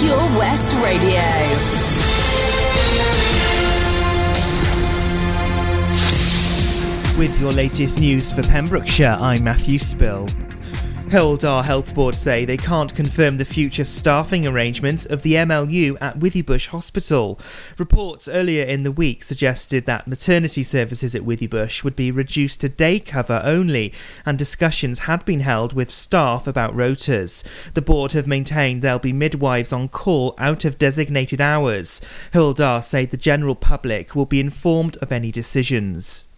[0.00, 1.20] Pure West Radio.
[7.18, 10.26] With your latest news for Pembrokeshire, I'm Matthew Spill.
[11.10, 16.20] Dda Health Board say they can't confirm the future staffing arrangements of the MLU at
[16.20, 17.36] Withybush Hospital.
[17.78, 22.68] Reports earlier in the week suggested that maternity services at Withybush would be reduced to
[22.68, 23.92] day cover only,
[24.24, 27.42] and discussions had been held with staff about rotas.
[27.74, 32.00] The board have maintained there'll be midwives on call out of designated hours.
[32.32, 36.28] Dda say the general public will be informed of any decisions.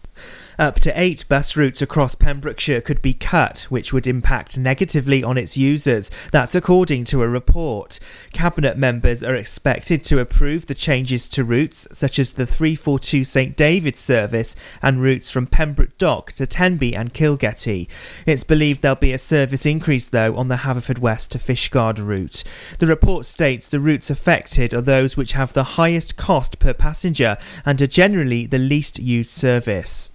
[0.59, 5.37] Up to eight bus routes across Pembrokeshire could be cut, which would impact negatively on
[5.37, 6.11] its users.
[6.31, 7.99] That's according to a report.
[8.33, 13.57] Cabinet members are expected to approve the changes to routes, such as the 342 St
[13.57, 17.87] David's service and routes from Pembroke Dock to Tenby and Kilgetty.
[18.27, 22.43] It's believed there'll be a service increase, though, on the Haverfordwest to Fishguard route.
[22.77, 27.37] The report states the routes affected are those which have the highest cost per passenger
[27.65, 30.12] and are generally the least used service.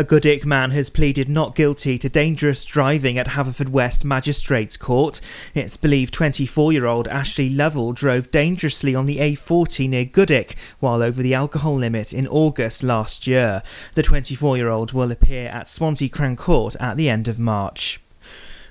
[0.00, 5.20] A Goodwick man has pleaded not guilty to dangerous driving at Haverfordwest Magistrates Court.
[5.54, 11.02] It's believed 24 year old Ashley Lovell drove dangerously on the A40 near Goodwick while
[11.02, 13.62] over the alcohol limit in August last year.
[13.94, 18.00] The 24 year old will appear at Swansea Crown Court at the end of March.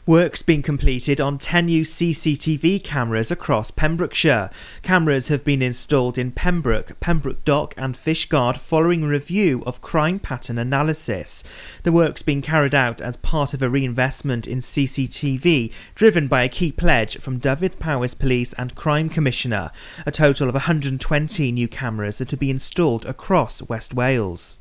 [0.10, 4.50] Work's been completed on 10 new CCTV cameras across Pembrokeshire.
[4.82, 10.58] Cameras have been installed in Pembroke, Pembroke Dock, and Fishguard following review of crime pattern
[10.58, 11.44] analysis.
[11.84, 16.50] The work's been carried out as part of a reinvestment in CCTV driven by a
[16.50, 19.70] key pledge from Dyfed-Powys Police and Crime Commissioner.
[20.08, 24.58] A total of 120 new cameras are to be installed across West Wales.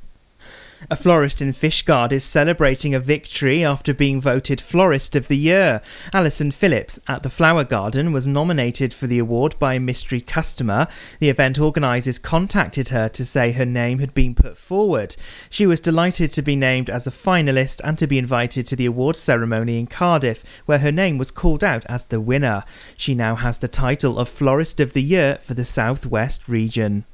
[0.91, 5.83] A florist in Fishguard is celebrating a victory after being voted Florist of the Year.
[6.13, 10.87] Alison Phillips at the Flower Garden was nominated for the award by a mystery customer.
[11.19, 15.17] The event organisers contacted her to say her name had been put forward.
[15.51, 18.87] She was delighted to be named as a finalist and to be invited to the
[18.87, 22.63] awards ceremony in Cardiff, where her name was called out as the winner.
[22.97, 27.05] She now has the title of Florist of the Year for the South West region.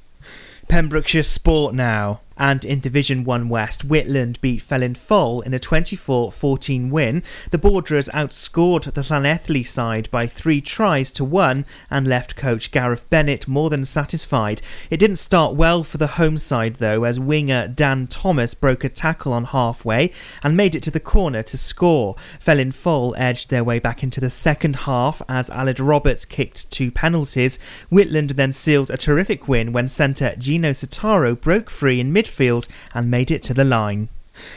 [0.67, 2.21] Pembrokeshire Sport now.
[2.37, 7.23] And in Division 1 West, Whitland beat Felin Foel in a 24 14 win.
[7.51, 13.09] The Borderers outscored the Llanelli side by three tries to one and left coach Gareth
[13.09, 14.61] Bennett more than satisfied.
[14.89, 18.89] It didn't start well for the home side though, as winger Dan Thomas broke a
[18.89, 20.11] tackle on halfway
[20.43, 22.15] and made it to the corner to score.
[22.39, 26.91] Felin Foel edged their way back into the second half as Aled Roberts kicked two
[26.91, 27.57] penalties.
[27.89, 32.67] Whitland then sealed a terrific win when centre Gino Sotaro broke free in mid midfield
[32.93, 34.09] and made it to the line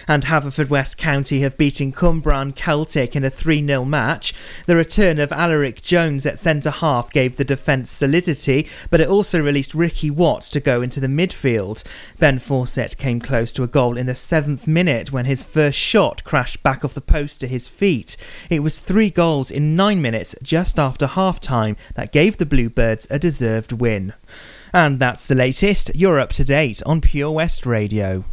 [0.09, 4.34] and Haverfordwest County have beaten Cwmbran Celtic in a 3 0 match.
[4.67, 9.41] The return of Alaric Jones at centre half gave the defence solidity, but it also
[9.41, 11.84] released Ricky Watts to go into the midfield.
[12.19, 16.25] Ben Fawcett came close to a goal in the seventh minute when his first shot
[16.25, 18.17] crashed back off the post to his feet.
[18.50, 23.06] It was three goals in nine minutes just after half time that gave the Bluebirds
[23.11, 24.15] a deserved win.
[24.73, 25.91] And that's the latest.
[25.95, 28.25] You're up to date on Pure West Radio.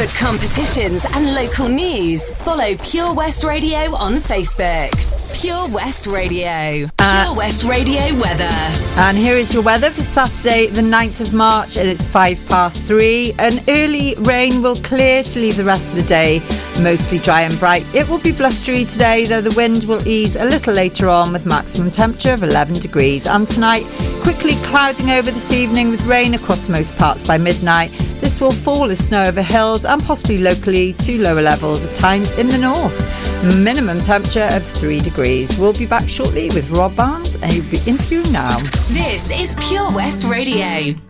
[0.00, 4.90] For competitions and local news, follow Pure West Radio on Facebook.
[5.38, 6.88] Pure West Radio.
[6.98, 8.48] Uh, Pure West Radio weather.
[8.96, 12.86] And here is your weather for Saturday, the 9th of March, and it's five past
[12.86, 13.34] three.
[13.38, 16.40] An early rain will clear to leave the rest of the day
[16.80, 17.84] mostly dry and bright.
[17.94, 21.46] It will be blustery today, though the wind will ease a little later on with
[21.46, 23.26] maximum temperature of 11 degrees.
[23.26, 23.84] And tonight,
[24.22, 27.90] quickly clouding over this evening with rain across most parts by midnight.
[28.40, 32.48] Will fall as snow over hills and possibly locally to lower levels at times in
[32.48, 32.98] the north.
[33.62, 35.58] Minimum temperature of 3 degrees.
[35.58, 38.56] We'll be back shortly with Rob Barnes and he'll be interviewing now.
[38.88, 41.09] This is Pure West Radio.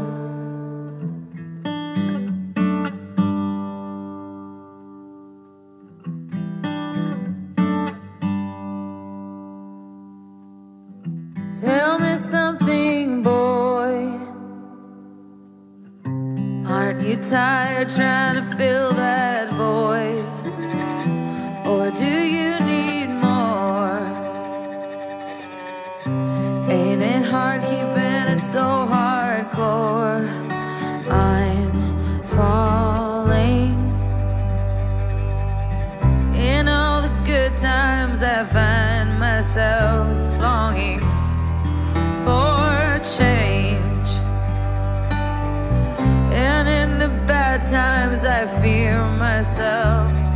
[48.41, 50.30] I fear myself.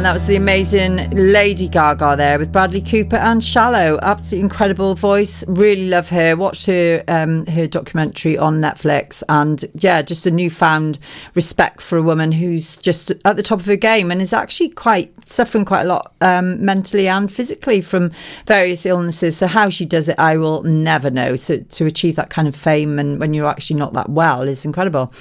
[0.00, 3.98] And that was the amazing Lady Gaga there with Bradley Cooper and Shallow.
[4.00, 5.44] Absolutely incredible voice.
[5.46, 6.36] Really love her.
[6.36, 10.98] Watched her um, her documentary on Netflix, and yeah, just a newfound
[11.34, 14.70] respect for a woman who's just at the top of her game and is actually
[14.70, 18.10] quite suffering quite a lot um, mentally and physically from
[18.46, 19.36] various illnesses.
[19.36, 21.36] So how she does it, I will never know.
[21.36, 24.64] So to achieve that kind of fame and when you're actually not that well is
[24.64, 25.12] incredible.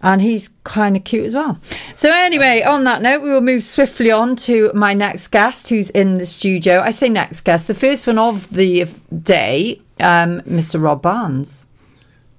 [0.00, 1.60] And he's kind of cute as well.
[1.96, 5.90] So anyway, on that note, we will move swiftly on to my next guest who's
[5.90, 6.80] in the studio.
[6.80, 8.86] I say next guest, the first one of the
[9.22, 10.82] day, um, Mr.
[10.82, 11.66] Rob Barnes.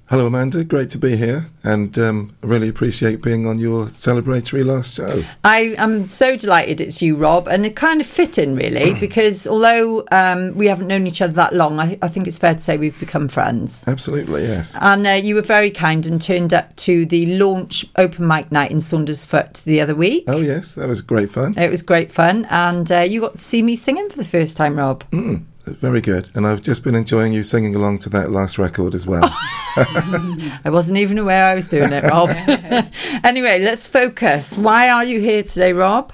[0.09, 0.63] Hello, Amanda.
[0.63, 5.21] Great to be here, and um, really appreciate being on your celebratory last show.
[5.43, 9.47] I am so delighted it's you, Rob, and it kind of fit in really because
[9.47, 12.59] although um, we haven't known each other that long, I, I think it's fair to
[12.59, 13.87] say we've become friends.
[13.87, 14.75] Absolutely, yes.
[14.81, 18.71] And uh, you were very kind and turned up to the launch open mic night
[18.71, 20.23] in Saundersfoot the other week.
[20.27, 21.55] Oh, yes, that was great fun.
[21.55, 24.57] It was great fun, and uh, you got to see me singing for the first
[24.57, 25.03] time, Rob.
[25.11, 26.29] Mm, very good.
[26.33, 29.23] And I've just been enjoying you singing along to that last record as well.
[29.25, 32.29] I wasn't even aware I was doing it, Rob.
[33.23, 34.57] anyway, let's focus.
[34.57, 36.13] Why are you here today, Rob?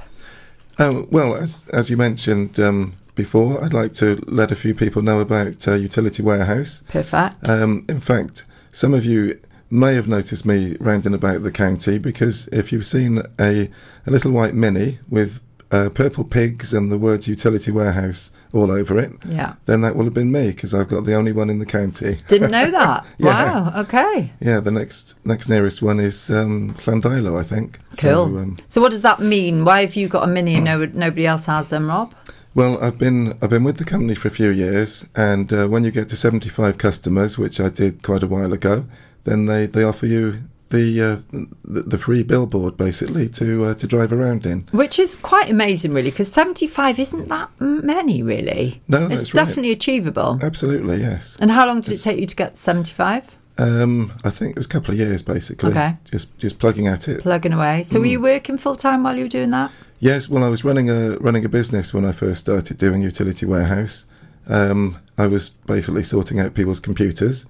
[0.77, 5.01] Um, well, as, as you mentioned um, before, I'd like to let a few people
[5.01, 6.83] know about uh, Utility Warehouse.
[6.87, 7.49] Perfect.
[7.49, 11.97] Um, in fact, some of you may have noticed me round and about the county
[11.97, 13.69] because if you've seen a,
[14.05, 15.41] a little white mini with
[15.71, 19.53] uh, purple pigs and the words utility warehouse all over it, Yeah.
[19.65, 22.19] then that will have been me because I've got the only one in the county.
[22.27, 23.05] Didn't know that.
[23.17, 23.27] Yeah.
[23.71, 23.81] Wow.
[23.81, 24.31] Okay.
[24.39, 27.79] Yeah, the next next nearest one is um, Llandeilo, I think.
[27.97, 28.11] Cool.
[28.11, 29.65] So, um, So, what does that mean?
[29.65, 32.13] Why have you got a mini and no, nobody else has them, Rob?
[32.53, 35.83] Well, I've been I've been with the company for a few years, and uh, when
[35.83, 38.85] you get to seventy five customers, which I did quite a while ago,
[39.25, 44.11] then they, they offer you the, uh, the free billboard basically to uh, to drive
[44.11, 44.61] around in.
[44.71, 48.81] Which is quite amazing, really, because 75 isn't that many, really.
[48.87, 49.45] No, It's right.
[49.45, 50.39] definitely achievable.
[50.41, 51.37] Absolutely, yes.
[51.39, 53.37] And how long did it take you to get 75?
[53.57, 55.69] Um, I think it was a couple of years basically.
[55.69, 55.95] Okay.
[56.11, 57.21] Just just plugging at it.
[57.21, 57.83] Plugging away.
[57.83, 58.01] So, Mm.
[58.01, 59.71] were you working full time while you were doing that?
[59.99, 63.45] Yes, well, I was running a running a business when I first started doing utility
[63.45, 64.05] warehouse.
[64.47, 67.45] Um, I was basically sorting out people's computers.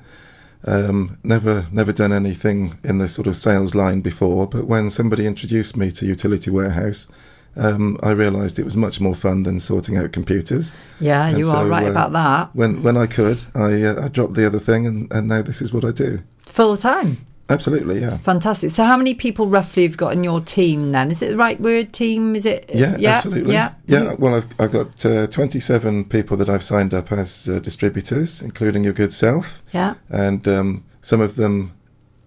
[0.68, 5.28] Um, never never done anything in the sort of sales line before, but when somebody
[5.28, 7.08] introduced me to utility warehouse,
[7.56, 10.74] um, I realised it was much more fun than sorting out computers.
[11.00, 12.56] Yeah, And you are right uh, about that.
[12.56, 15.62] When when I could, I uh, I dropped the other thing, and, and now this
[15.62, 16.24] is what I do.
[16.44, 17.26] Full time.
[17.48, 18.18] Absolutely, yeah.
[18.18, 18.72] Fantastic.
[18.72, 21.12] So, how many people roughly have got in your team then?
[21.12, 22.36] Is it the right word, team?
[22.36, 22.70] Is it?
[22.74, 23.54] Yeah, yeah absolutely.
[23.54, 23.74] Yeah.
[23.86, 24.14] yeah.
[24.18, 28.84] Well, I've, I've got uh, 27 people that I've signed up as uh, distributors, including
[28.84, 29.62] your good self.
[29.74, 29.94] Yeah.
[30.10, 31.74] And um, some of them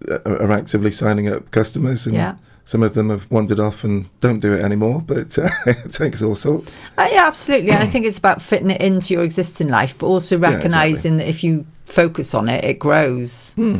[0.09, 2.37] uh, are actively signing up customers, and Yeah.
[2.63, 5.03] some of them have wandered off and don't do it anymore.
[5.05, 6.81] But uh, it takes all sorts.
[6.97, 7.71] Uh, yeah, absolutely.
[7.71, 11.17] And I think it's about fitting it into your existing life, but also Yeah, recognizing
[11.17, 13.53] that if you focus on it, it grows.
[13.57, 13.79] Yeah, and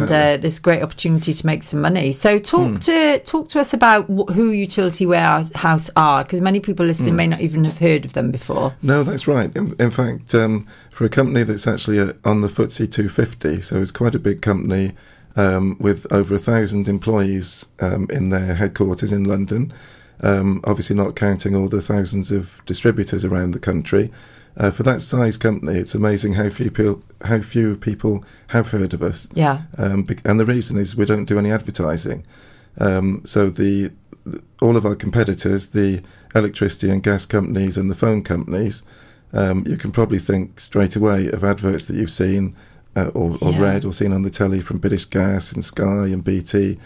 [0.00, 0.16] exactly.
[0.16, 2.12] Uh, there's great opportunity to make some money.
[2.12, 6.60] So talk to talk to us about wh- who Utility Warehouse house are, because many
[6.60, 7.16] people listening Hmm.
[7.16, 8.74] may not even have heard of them before.
[8.82, 9.50] No, that's right.
[9.56, 13.80] In, in fact, um, for a company that's actually uh, on the FTSE 250, so
[13.80, 14.92] it's quite a big company
[15.36, 19.72] um, with over a thousand employees um, in their headquarters in London.
[20.22, 24.10] Um, obviously, not counting all the thousands of distributors around the country.
[24.56, 28.94] Uh, for that size company, it's amazing how few people how few people have heard
[28.94, 29.28] of us.
[29.34, 29.62] Yeah.
[29.78, 32.24] Um, and the reason is we don't do any advertising.
[32.78, 33.90] Um, so the,
[34.24, 36.02] the all of our competitors, the
[36.34, 38.84] electricity and gas companies and the phone companies,
[39.32, 42.54] um, you can probably think straight away of adverts that you've seen
[42.94, 43.60] uh, or, or Yeah.
[43.62, 46.78] read or seen on the telly from British Gas and Sky and BT.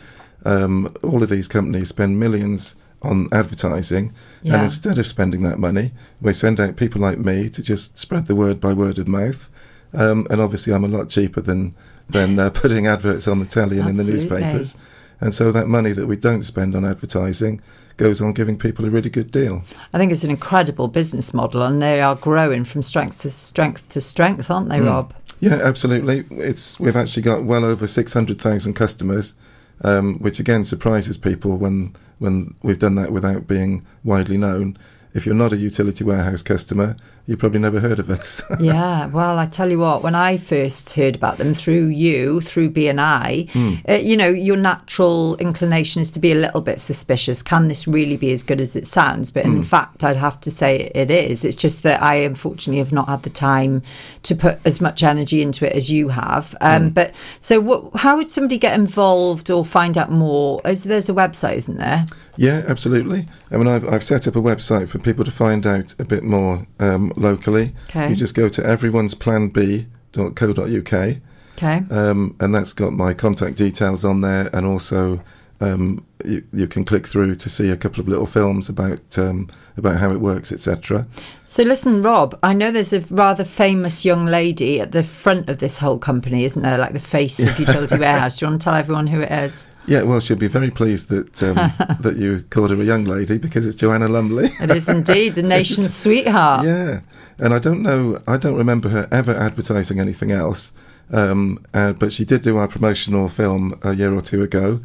[0.45, 4.12] Um, all of these companies spend millions on advertising,
[4.43, 4.55] Yeah.
[4.55, 8.26] and instead of spending that money, we send out people like me to just spread
[8.26, 9.49] the word by word of mouth.
[9.95, 11.75] Um, and obviously, I'm a lot cheaper than
[12.09, 14.76] than uh, putting adverts on the telly and in the newspapers.
[15.21, 17.61] And so that money that we don't spend on advertising
[17.97, 19.64] goes on giving people a really good deal.
[19.93, 23.88] I think it's an incredible business model, and they are growing from strength to strength
[23.90, 25.12] to strength, aren't they, Rob?
[25.40, 26.25] Yeah, absolutely.
[26.31, 29.35] It's we've actually got well over six hundred thousand customers,
[29.82, 34.76] um, which again surprises people when when we've done that without being widely known.
[35.14, 36.97] If you're not a utility warehouse customer,
[37.28, 38.42] you probably never heard of us.
[38.61, 42.70] yeah, well, I tell you what, when I first heard about them through you, through
[42.70, 43.75] BNI, Hmm.
[43.87, 47.42] uh, you know, your natural inclination is to be a little bit suspicious.
[47.42, 49.30] Can this really be as good as it sounds?
[49.30, 49.56] But Hmm.
[49.56, 51.44] in fact, I'd have to say it is.
[51.44, 53.82] It's just that I unfortunately have not had the time
[54.23, 56.54] to put as much energy into it as you have.
[56.62, 56.88] Um, Hmm.
[56.88, 60.62] But so, what, how would somebody get involved or find out more?
[60.64, 62.06] Is, there's a website, isn't there?
[62.38, 63.26] Yeah, absolutely.
[63.50, 66.23] I mean, I've, I've set up a website for people to find out a bit
[66.23, 67.73] more um, locally.
[67.89, 68.11] Okay.
[68.11, 71.17] You just go to everyone'splanb.co.uk
[71.57, 71.83] Okay.
[71.91, 75.21] um, and that's got my contact details on there, and also
[75.61, 79.49] um, you, you can click through to see a couple of little films about um,
[79.77, 81.09] about how it works, etc.
[81.43, 85.59] So listen, Rob, I know there's a rather famous young lady at the front of
[85.59, 86.79] this whole company, isn't there?
[86.79, 88.39] Like the face of Utility Warehouse.
[88.39, 89.69] Do you want to tell everyone who it is?
[89.88, 91.54] Yeah, well, she'll be very pleased that um,
[92.00, 94.50] that you called her a young lady because it's Joanna Lumley.
[94.61, 96.66] It is indeed the nation's sweetheart.
[96.66, 97.00] Yeah,
[97.38, 100.73] and I don't know, I don't remember her ever advertising anything else.
[101.11, 104.80] Um, uh, but she did do our promotional film a year or two ago.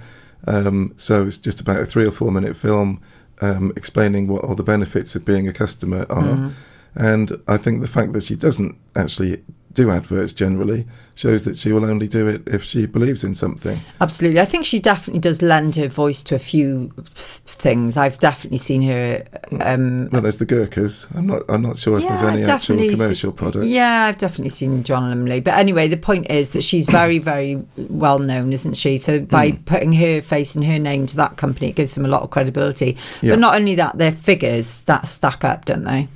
[0.48, 3.02] Um, so it's just about a three or four minute film
[3.42, 6.52] um, explaining what all the benefits of being a customer are.
[6.96, 9.44] And I think the fact that she doesn't actually
[9.74, 13.80] do adverts generally shows that she will only do it if she believes in something.
[14.02, 14.40] Absolutely.
[14.40, 17.06] I think she definitely does lend her voice to a few th-
[17.46, 17.98] things.
[17.98, 19.24] I've definitely seen her.
[19.62, 21.08] Um, Well, there's the Gurkhas.
[21.16, 21.44] I'm not.
[21.50, 23.66] I'm not sure if there's any actual commercial se- products.
[23.68, 25.40] Yeah, I've definitely seen Joanna Lumley.
[25.40, 28.98] But anyway, the point is that she's very, very well known, isn't she?
[28.98, 29.64] So by Hmm.
[29.64, 32.30] putting her face and her name to that company, it gives them a lot of
[32.32, 32.98] credibility.
[33.22, 33.34] Yeah.
[33.34, 36.08] But not only that, their figures that stack up, don't they?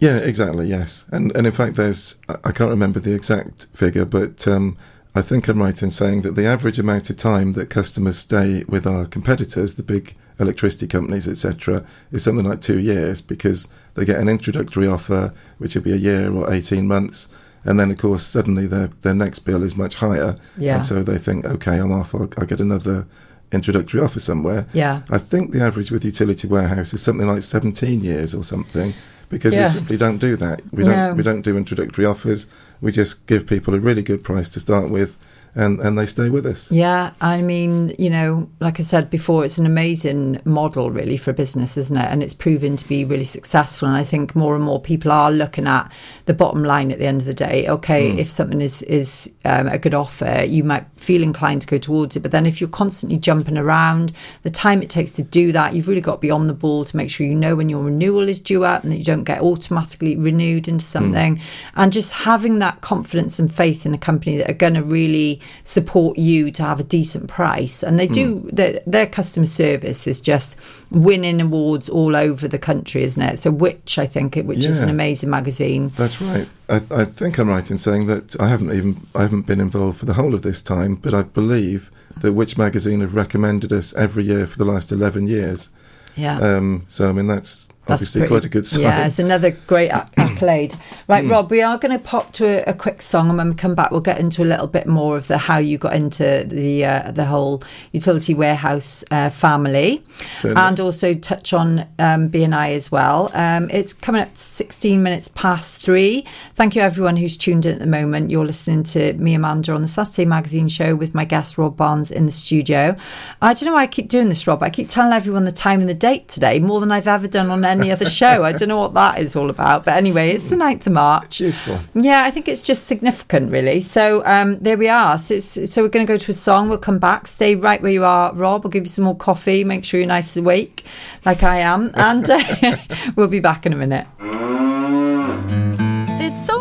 [0.00, 0.66] Yeah, exactly.
[0.66, 4.76] Yes, and and in fact, there's I can't remember the exact figure, but um,
[5.14, 8.64] I think I'm right in saying that the average amount of time that customers stay
[8.66, 14.06] with our competitors, the big electricity companies, etc., is something like two years because they
[14.06, 17.28] get an introductory offer, which will be a year or eighteen months.
[17.62, 20.34] And then, of course, suddenly their, their next bill is much higher.
[20.56, 20.76] Yeah.
[20.76, 23.06] And so they think, okay, I'm off, I'll, I'll get another
[23.52, 24.66] introductory offer somewhere.
[24.72, 25.02] Yeah.
[25.10, 28.94] I think the average with utility warehouse is something like 17 years or something
[29.30, 29.64] because Yeah.
[29.64, 30.60] we simply don't do that.
[30.72, 31.14] We don't No.
[31.14, 32.46] we don't do introductory offers.
[32.82, 35.16] We just give people a really good price to start with
[35.54, 36.72] and and they stay with us.
[36.72, 41.30] Yeah, I mean, you know, like I said before, it's an amazing model really for
[41.30, 42.06] a business, isn't it?
[42.10, 43.88] And it's proven to be really successful.
[43.88, 45.92] And I think more and more people are looking at
[46.26, 47.68] the bottom line at the end of the day.
[47.68, 51.78] Okay, if something is is um, a good offer, you might feel inclined to go
[51.78, 52.20] towards it.
[52.20, 55.88] But then if you're constantly jumping around, the time it takes to do that, you've
[55.88, 58.28] really got to be on the ball to make sure you know when your renewal
[58.28, 61.40] is due up and that you don't don't get automatically renewed into something.
[61.76, 65.39] And just having that confidence and faith in a company that are going to really
[65.64, 67.82] support you to have a decent price.
[67.82, 70.58] And they do, their, their customer service is just
[70.90, 73.38] winning awards all over the country, isn't it?
[73.38, 75.90] So, Which, I think, it- which is an amazing magazine.
[75.96, 76.48] That's right.
[76.68, 79.98] I, I think I'm right in saying that I haven't even I haven't been involved
[79.98, 83.92] for the whole of this time, but I believe that Which magazine have recommended us
[83.94, 85.70] every year for the last eleven years.
[86.16, 86.38] Yeah.
[86.38, 88.82] Um, so I mean That's obviously pretty- quite a good sign.
[88.82, 90.74] Yeah, it's another great accolade.
[91.08, 93.54] Right, Rob, we are going to pop to a, a quick song, and when we
[93.54, 96.44] come back, we'll get into a little bit more of the how you got into
[96.46, 100.02] the uh, the whole utility warehouse uh, family,
[100.34, 100.62] Certainly.
[100.62, 103.30] and also touch on um, BNI as well.
[103.34, 106.24] Um, it's coming up 16 minutes past three.
[106.54, 108.30] Thank you, everyone who's tuned in at the moment.
[108.30, 112.10] You're listening to me, Amanda, on the Saturday Magazine show with my guest Rob Barnes
[112.10, 112.94] in the studio.
[113.42, 114.62] I don't know why I keep doing this, Rob.
[114.62, 117.48] I keep telling everyone the time and the date today more than I've ever done
[117.50, 118.44] on any other show.
[118.44, 119.84] I don't know what that is all about.
[119.84, 121.40] But anyway, it's the 9th of March.
[121.40, 121.78] Useful.
[121.94, 123.80] Yeah, I think it's just significant, really.
[123.80, 125.18] So um, there we are.
[125.18, 126.68] So, it's, so we're going to go to a song.
[126.68, 127.28] We'll come back.
[127.28, 128.64] Stay right where you are, Rob.
[128.64, 129.64] We'll give you some more coffee.
[129.64, 130.84] Make sure you're nice and awake,
[131.24, 131.90] like I am.
[131.94, 132.76] And uh,
[133.16, 134.06] we'll be back in a minute.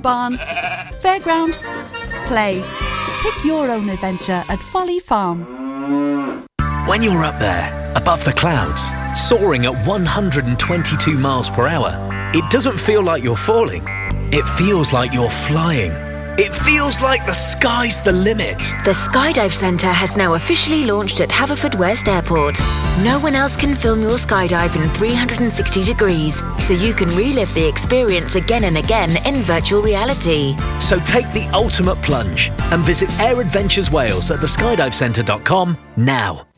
[0.00, 0.34] barn,
[1.02, 1.54] fairground,
[2.28, 2.62] play.
[3.22, 6.46] Pick your own adventure at Folly Farm.
[6.90, 11.94] When you're up there, above the clouds, soaring at 122 miles per hour,
[12.34, 13.84] it doesn't feel like you're falling.
[14.32, 15.92] It feels like you're flying.
[16.36, 18.58] It feels like the sky's the limit.
[18.84, 22.58] The Skydive Centre has now officially launched at Haverfordwest Airport.
[23.04, 27.68] No one else can film your skydive in 360 degrees, so you can relive the
[27.68, 30.56] experience again and again in virtual reality.
[30.80, 36.49] So take the ultimate plunge and visit Air Adventures Wales at theskydivecentre.com now.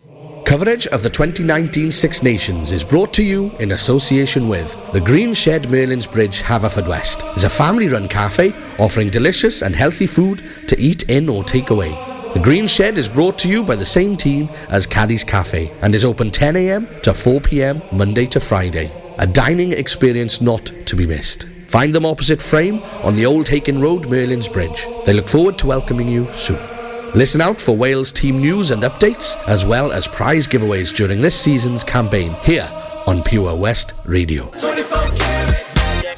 [0.44, 5.34] Coverage of the 2019 Six Nations is brought to you in association with the Green
[5.34, 7.36] Shed Merlin's Bridge, Haverfordwest.
[7.36, 11.90] is a family-run cafe offering delicious and healthy food to eat in or take away.
[12.34, 15.94] The Green Shed is brought to you by the same team as Caddy's Cafe and
[15.94, 18.92] is open 10am to 4pm Monday to Friday.
[19.18, 21.48] A dining experience not to be missed.
[21.68, 24.86] Find them opposite Frame on the Old Hakin Road, Merlin's Bridge.
[25.06, 26.71] They look forward to welcoming you soon.
[27.14, 31.38] Listen out for Wales team news and updates, as well as prize giveaways during this
[31.38, 32.66] season's campaign here
[33.06, 34.50] on Pure West Radio.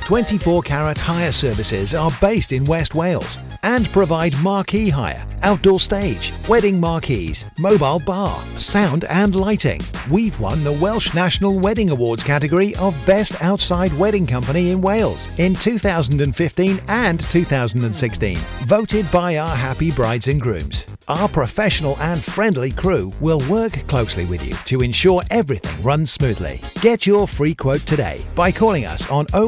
[0.04, 6.30] 24 Carat Hire Services are based in West Wales and provide marquee hire, outdoor stage,
[6.46, 9.80] wedding marquees, mobile bar, sound and lighting.
[10.10, 15.26] We've won the Welsh National Wedding Awards category of Best Outside Wedding Company in Wales
[15.38, 18.36] in 2015 and 2016,
[18.66, 20.84] voted by our happy brides and grooms.
[21.06, 26.62] Our professional and friendly crew will work closely with you to ensure everything runs smoothly.
[26.80, 29.46] Get your free quote today by calling us on oh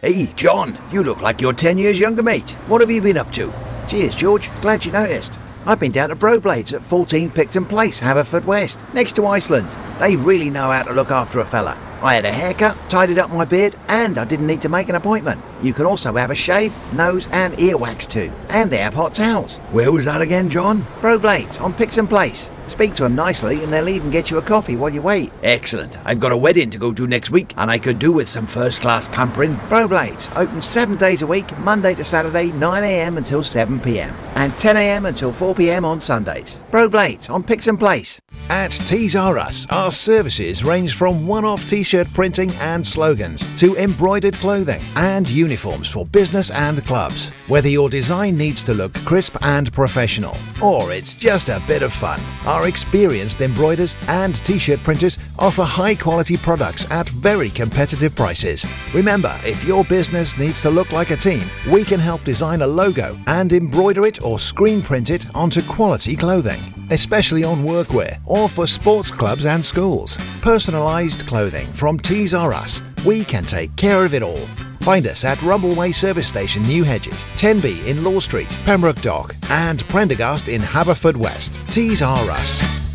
[0.00, 2.52] Hey, John, you look like you're 10 years younger, mate.
[2.68, 3.52] What have you been up to?
[3.88, 4.48] Cheers, George.
[4.60, 5.38] Glad you noticed.
[5.66, 9.68] I've been down to Broblades at 14 Picton Place, Haverfordwest, next to Iceland.
[9.98, 11.76] They really know how to look after a fella.
[12.02, 14.94] I had a haircut, tidied up my beard, and I didn't need to make an
[14.94, 15.42] appointment.
[15.62, 18.32] You can also have a shave, nose, and ear wax too.
[18.48, 19.58] And they have hot towels.
[19.72, 20.86] Where was that again, John?
[21.00, 22.50] Bro Blades on Picton Place.
[22.68, 25.32] Speak to them nicely and they'll even get you a coffee while you wait.
[25.42, 25.96] Excellent.
[26.04, 28.46] I've got a wedding to go to next week and I could do with some
[28.46, 29.58] first class pampering.
[29.68, 34.12] Bro Blades open seven days a week, Monday to Saturday, 9am until 7pm.
[34.38, 36.60] And 10am until 4pm on Sundays.
[36.70, 38.20] Broblades on Picton Place.
[38.48, 43.44] At Tees R Us, our services range from one off t shirt printing and slogans
[43.58, 47.30] to embroidered clothing and uniforms for business and clubs.
[47.48, 51.92] Whether your design needs to look crisp and professional or it's just a bit of
[51.92, 58.14] fun, our experienced embroiders and t shirt printers offer high quality products at very competitive
[58.14, 58.64] prices.
[58.94, 62.66] Remember, if your business needs to look like a team, we can help design a
[62.66, 66.60] logo and embroider it or screen print it onto quality clothing
[66.90, 70.16] especially on workwear or for sports clubs and schools.
[70.40, 72.82] Personalised clothing from Tees R Us.
[73.04, 74.46] We can take care of it all.
[74.80, 79.84] Find us at Rumbleway Service Station, New Hedges, 10B in Law Street, Pembroke Dock, and
[79.88, 81.70] Prendergast in Haverfordwest.
[81.72, 82.87] Tees R Us.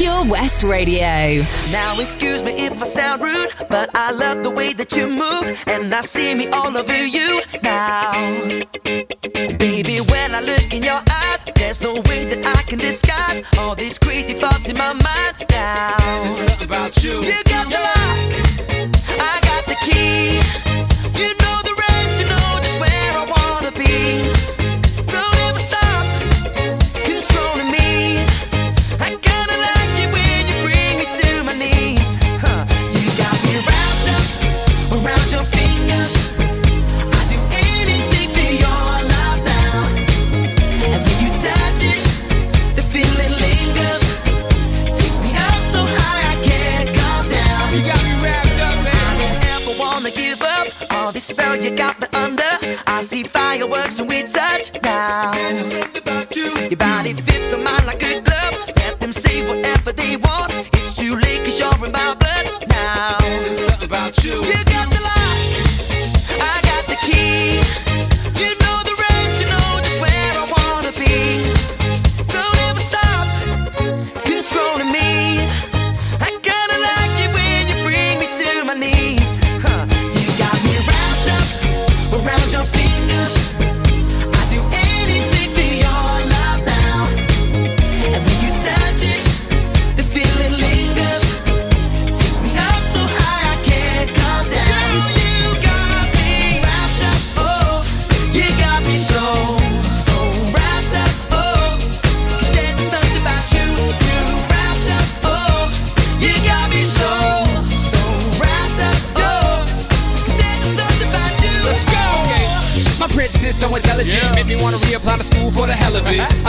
[0.00, 1.44] Pure West Radio.
[1.70, 5.62] Now, excuse me if I sound rude, but I love the way that you move,
[5.66, 8.40] and I see me all over you now.
[9.58, 13.74] Baby, when I look in your eyes, there's no way that I can disguise all
[13.74, 15.98] these crazy thoughts in my mind now.
[16.20, 17.20] There's something about you.
[17.20, 20.69] You got the lock, I got the key.
[51.30, 52.52] Spell you got me under.
[52.86, 55.32] I see fireworks when we touch now.
[55.32, 56.50] There's something about you.
[56.68, 58.09] Your body fits on mine like a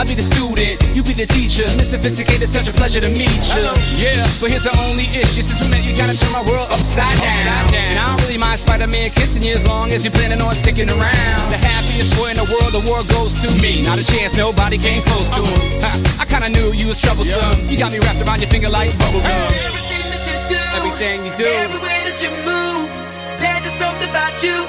[0.02, 1.62] I'll be the student, you be the teacher.
[1.78, 3.70] Miss Sophisticated, such a pleasure to meet you.
[4.02, 5.46] Yeah, but here's the only issue.
[5.46, 7.70] Since we met, you gotta turn my world upside down.
[7.70, 10.90] And I don't really mind Spider-Man kissing you as long as you're planning on sticking
[10.90, 11.54] around.
[11.54, 13.86] The happiest boy in the world, the world goes to me.
[13.86, 15.86] Not a chance, nobody came close to him.
[16.18, 17.70] I kinda knew you was troublesome.
[17.70, 19.22] You got me wrapped around your finger like bubblegum.
[19.54, 21.46] Everything that you do, Everything you do.
[21.46, 22.90] every way that you move,
[23.38, 24.66] there's just something about you.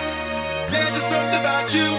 [0.69, 1.89] There's just something about you.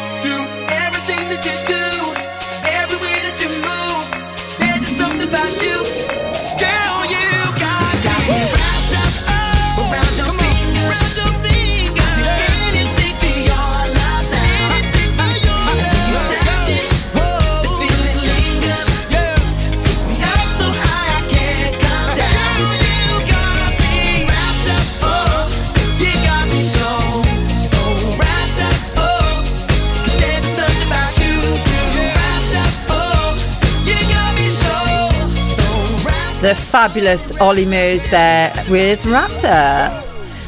[36.44, 40.03] The fabulous Olly Murs there with Raptor.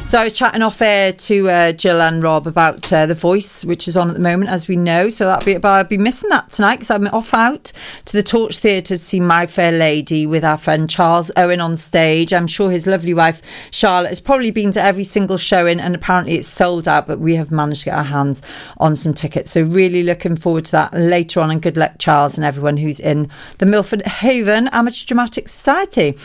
[0.07, 3.65] So I was chatting off air to uh, Jill and Rob about uh, The Voice,
[3.65, 5.09] which is on at the moment, as we know.
[5.09, 7.73] So that'll be, but I'll be missing that tonight because I'm off out
[8.05, 11.75] to the Torch Theatre to see My Fair Lady with our friend Charles Owen on
[11.75, 12.31] stage.
[12.31, 13.41] I'm sure his lovely wife
[13.71, 17.05] Charlotte has probably been to every single showing, and apparently it's sold out.
[17.05, 18.41] But we have managed to get our hands
[18.77, 19.51] on some tickets.
[19.51, 21.51] So really looking forward to that later on.
[21.51, 26.17] And good luck, Charles, and everyone who's in the Milford Haven Amateur Dramatic Society.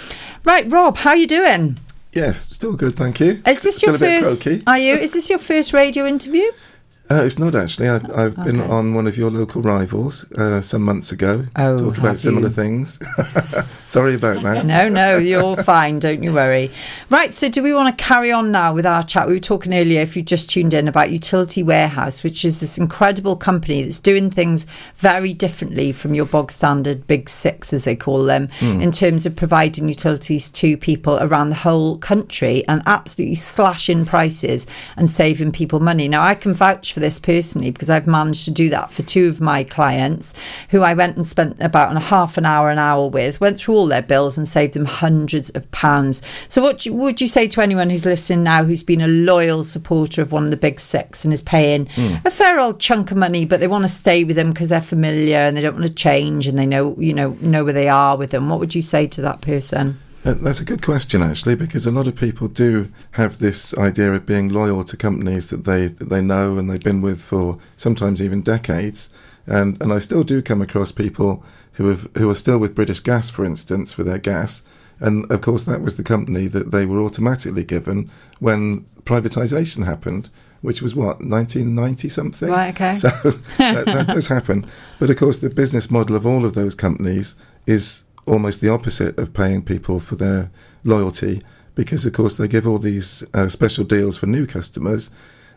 [0.45, 1.81] Right, Rob, how are you doing?
[2.13, 3.41] Yes, still good, thank you.
[3.47, 4.45] Is this still your first?
[4.45, 4.63] croaky.
[4.67, 4.95] Are you?
[4.95, 6.51] Is this your first radio interview?
[7.13, 7.89] Uh, it's not actually.
[7.89, 11.45] I, I've been on one of your local rivals uh, some months ago.
[11.57, 12.55] Oh, talk have about similar you?
[12.55, 12.99] things.
[13.45, 14.65] Sorry about that.
[14.65, 15.99] No, no, you're fine.
[15.99, 16.71] Don't you worry.
[17.11, 17.35] Right.
[17.35, 19.29] So, do we want to carry on now with our chat?
[19.29, 22.79] We were talking earlier, if you just tuned in, about Utility Warehouse, which is this
[22.79, 24.65] incredible company that's doing things
[24.97, 28.81] very differently from your bog standard big six, as they call them, Hmm.
[28.81, 34.67] in terms of providing utilities to people around the whole country and absolutely slashing prices
[34.97, 36.09] and saving people money.
[36.09, 39.29] Now, I can vouch for this personally because I've managed to do that for two
[39.29, 40.33] of my clients
[40.71, 43.75] who I went and spent about a half an hour, an hour with, went through
[43.75, 46.23] all their bills and saved them hundreds of pounds.
[46.49, 50.23] So, what would you say to anyone who's listening now who's been a loyal supporter
[50.23, 52.15] of one of the big six and is paying Hmm.
[52.25, 54.81] a fair old chunk of money, but they want to stay with them because they're
[54.81, 57.89] familiar and they don't want to change and they know, you know, know where they
[57.89, 58.49] are with them?
[58.49, 59.99] What would you say to that person?
[60.25, 64.13] Uh, That's a good question, actually, because a lot of people do have this idea
[64.13, 67.59] of being loyal to companies that they that they know and they've been with for
[67.77, 69.11] sometimes even decades.
[69.47, 73.01] And and I still do come across people who have who are still with British
[73.01, 74.63] Gas, for instance, for their gas.
[75.01, 78.09] And of course, that was the company that they were automatically given
[78.39, 80.29] when privatisation happened,
[80.61, 82.49] which was what 1990 something.
[82.49, 82.95] Right, okay.
[82.95, 83.09] So
[83.59, 84.65] that, that does happen.
[85.01, 87.35] But of course, the business model of all of those companies
[87.67, 90.51] is almost the opposite of paying people for their
[90.85, 91.43] loyalty
[91.75, 95.11] because, of course, they give all these uh, special deals for new customers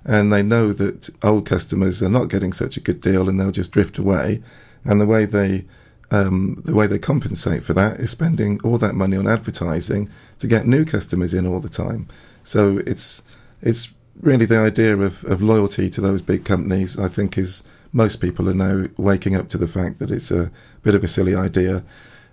[0.06, 3.52] and they know that old customers are not getting such a good deal and they'll
[3.52, 4.42] just drift away.
[4.84, 5.66] And the way they
[6.12, 10.48] um, the way they compensate for that is spending all that money on advertising to
[10.48, 12.08] get new customers in all the time.
[12.44, 13.24] So it's
[13.62, 17.00] it's really the idea of, of loyalty to those big companies.
[17.00, 20.52] I think is most people are now waking up to the fact that it's a
[20.84, 21.84] bit of a silly idea.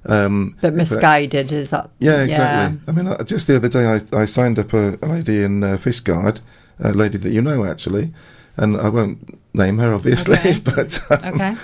[0.04, 1.90] Um, But misguided, is that?
[2.00, 2.78] yeah, exactly.
[2.88, 5.76] I mean, just the other day, I, I signed up a, a lady in uh,
[5.76, 6.40] Fishguard,
[6.80, 8.12] a lady that you know actually,
[8.56, 10.58] and I won't name her obviously, Okay.
[10.64, 11.54] but um, Okay.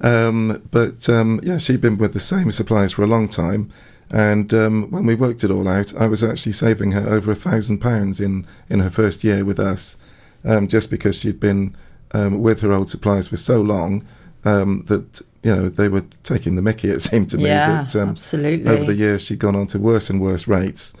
[0.00, 3.70] um, but um, yeah, she'd been with the same suppliers for a long time,
[4.10, 7.34] and um, when we worked it all out, I was actually saving her over a
[7.34, 9.96] thousand pounds in in her first year with us,
[10.44, 11.74] um, just because she'd been
[12.12, 14.04] um, with her old suppliers for so long
[14.44, 16.88] um, that you know they were taking the Mickey.
[16.88, 18.70] It seemed to me Yeah, that um, absolutely.
[18.70, 20.94] over the years she'd gone on to worse and worse rates,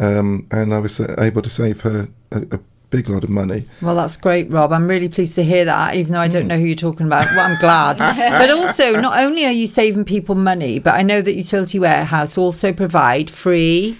[0.00, 3.64] um, and I was uh, able to save her a, a big lot of money.
[3.82, 4.72] Well, that's great, Rob.
[4.72, 7.26] I'm really pleased to hear that, even though I don't know who you're talking about.
[7.34, 7.98] Well, I'm glad.
[8.38, 12.38] but also, not only are you saving people money, but I know that Utility Warehouse
[12.38, 13.96] also provide free.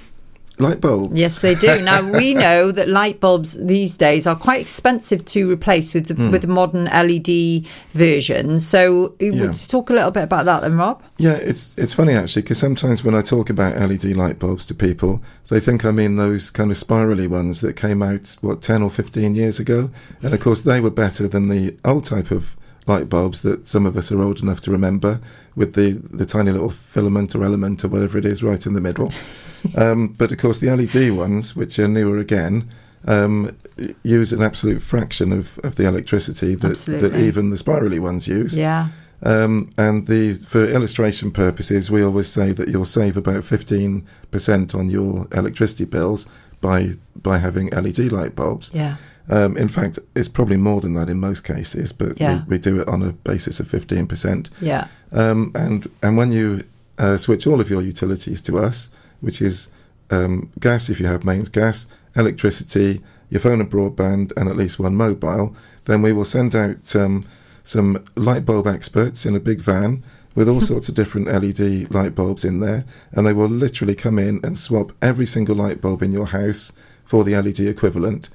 [0.58, 1.18] Light bulbs.
[1.18, 1.66] Yes, they do.
[1.84, 6.14] Now we know that light bulbs these days are quite expensive to replace with the,
[6.14, 6.30] Hmm.
[6.30, 8.58] with the modern LED version.
[8.60, 9.42] So, you Yeah.
[9.48, 11.02] would talk a little bit about that, then, Rob.
[11.18, 14.74] Yeah, it's it's funny actually because sometimes when I talk about LED light bulbs to
[14.74, 18.82] people, they think I mean those kind of spirally ones that came out what ten
[18.82, 19.90] or fifteen years ago,
[20.22, 23.84] and of course they were better than the old type of light bulbs that some
[23.84, 25.20] of us are old enough to remember,
[25.54, 28.80] with the the tiny little filament or element or whatever it is right in the
[28.80, 29.12] middle.
[29.76, 32.68] um, but of course the LED ones, which are newer again.
[33.08, 33.56] Um,
[34.02, 38.56] use an absolute fraction of, of the electricity that, that even the spirally ones use.
[38.56, 38.88] Yeah.
[39.22, 44.74] Um, and the for illustration purposes, we always say that you'll save about fifteen percent
[44.74, 46.26] on your electricity bills
[46.60, 48.70] by by having LED light bulbs.
[48.74, 48.96] Yeah.
[49.28, 52.44] Um, in fact, it's probably more than that in most cases, but Yeah.
[52.46, 54.50] we, we do it on a basis of fifteen percent.
[54.60, 54.86] Yeah.
[55.12, 56.62] Um, and and when you
[56.98, 59.68] uh, switch all of your utilities to us, which is
[60.10, 64.78] um, gas if you have mains gas, electricity, your phone and broadband, and at least
[64.78, 65.54] one mobile,
[65.86, 67.24] then we will send out um,
[67.62, 70.02] some light bulb experts in a big van
[70.36, 74.18] with all sorts of different LED light bulbs in there, and they will literally come
[74.18, 76.72] in and swap every single light bulb in your house
[77.04, 78.28] for the LED equivalent.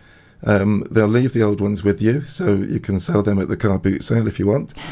[0.44, 3.58] Um, they'll leave the old ones with you, so you can sell them at the
[3.58, 4.74] car boot sale if you want.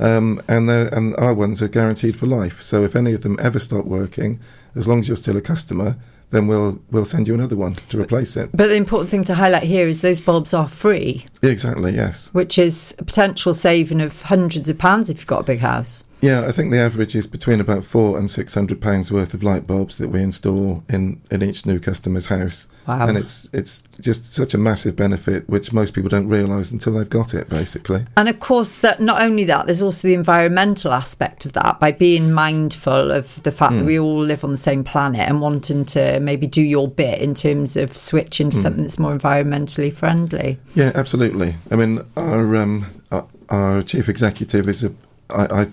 [0.00, 2.62] Um, and and our ones are guaranteed for life.
[2.62, 4.38] So if any of them ever stop working,
[4.76, 5.96] as long as you're still a customer,
[6.30, 8.50] then we'll we'll send you another one to replace it.
[8.52, 11.94] But the important thing to highlight here is those bulbs are free, Exactly.
[11.94, 12.32] Yes.
[12.32, 16.04] which is a potential saving of hundreds of pounds if you've got a big house.
[16.20, 19.42] Yeah, I think the average is between about four and six hundred pounds worth of
[19.44, 22.66] light bulbs that we install in, in each new customer's house.
[22.88, 23.06] Wow.
[23.06, 27.08] And it's it's just such a massive benefit, which most people don't realise until they've
[27.08, 28.04] got it, basically.
[28.16, 31.92] And of course, that not only that, there's also the environmental aspect of that by
[31.92, 33.86] being mindful of the fact that Mm.
[33.86, 37.34] we all live on the same planet and wanting to maybe do your bit in
[37.34, 38.62] terms of switching to Mm.
[38.62, 40.58] something that's more environmentally friendly.
[40.74, 41.54] Yeah, absolutely.
[41.70, 44.92] I mean, our um, our, our chief executive is a.
[45.30, 45.66] I, I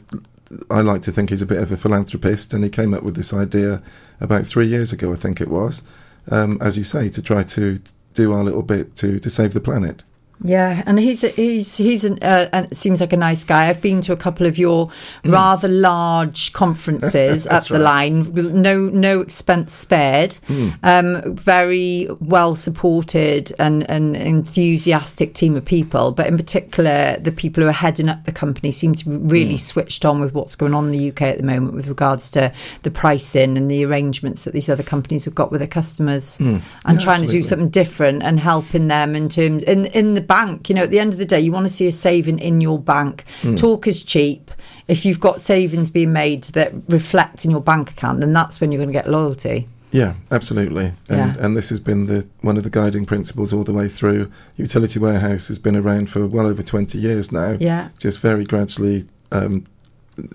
[0.69, 3.15] I like to think he's a bit of a philanthropist, and he came up with
[3.15, 3.81] this idea
[4.19, 5.83] about three years ago, I think it was,
[6.31, 7.79] um, as you say, to try to
[8.13, 10.03] do our little bit to to save the planet.
[10.43, 13.69] Yeah, and he's he's he's an, uh, and seems like a nice guy.
[13.69, 14.87] I've been to a couple of your
[15.23, 15.31] Mm.
[15.31, 18.11] rather large conferences up the right.
[18.11, 18.61] line.
[18.61, 20.31] No no expense spared.
[20.49, 20.73] Mm.
[20.83, 26.11] Um, very well supported and an enthusiastic team of people.
[26.11, 29.55] But in particular, the people who are heading up the company seem to be really
[29.55, 29.59] Mm.
[29.59, 32.51] switched on with what's going on in the UK at the moment with regards to
[32.83, 36.61] the pricing and the arrangements that these other companies have got with their customers Mm.
[36.85, 40.24] and Yeah, trying to do something different and helping them in terms in in the
[40.25, 40.69] bank.
[40.69, 42.61] You know, at the end of the day, you want to see a saving in
[42.61, 43.23] your bank.
[43.41, 43.57] Mm.
[43.57, 44.51] Talk is cheap.
[44.87, 48.71] If you've got savings being made that reflect in your bank account, then that's when
[48.71, 49.67] you're going to get loyalty.
[49.91, 50.87] Yeah, absolutely.
[51.09, 51.35] And Yeah.
[51.39, 54.29] and this has been the one of the guiding principles all the way through.
[54.57, 57.55] Utility Warehouse has been around for well over twenty years now.
[57.59, 57.89] Yeah.
[57.97, 59.63] Just very gradually um,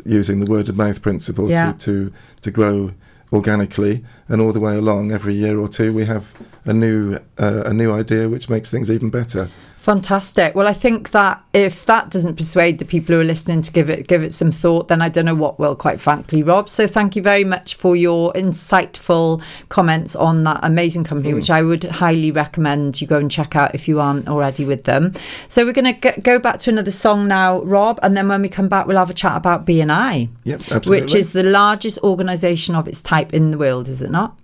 [0.06, 1.72] using the word of mouth principle Yeah.
[1.72, 2.92] to, to to grow
[3.32, 6.24] organically, and all the way along, every year or two, we have
[6.64, 9.48] a new uh, a new idea which makes things even better.
[9.80, 10.54] Fantastic.
[10.54, 13.88] Well, I think that if that doesn't persuade the people who are listening to give
[13.88, 15.74] it give it some thought, then I don't know what will.
[15.74, 16.68] Quite frankly, Rob.
[16.68, 21.36] So thank you very much for your insightful comments on that amazing company, hmm.
[21.36, 24.84] which I would highly recommend you go and check out if you aren't already with
[24.84, 25.14] them.
[25.48, 28.50] So we're going to go back to another song now, Rob, and then when we
[28.50, 31.00] come back, we'll have a chat about BNI, Yep, absolutely.
[31.00, 34.36] which is the largest organisation of its type in the world, is it not?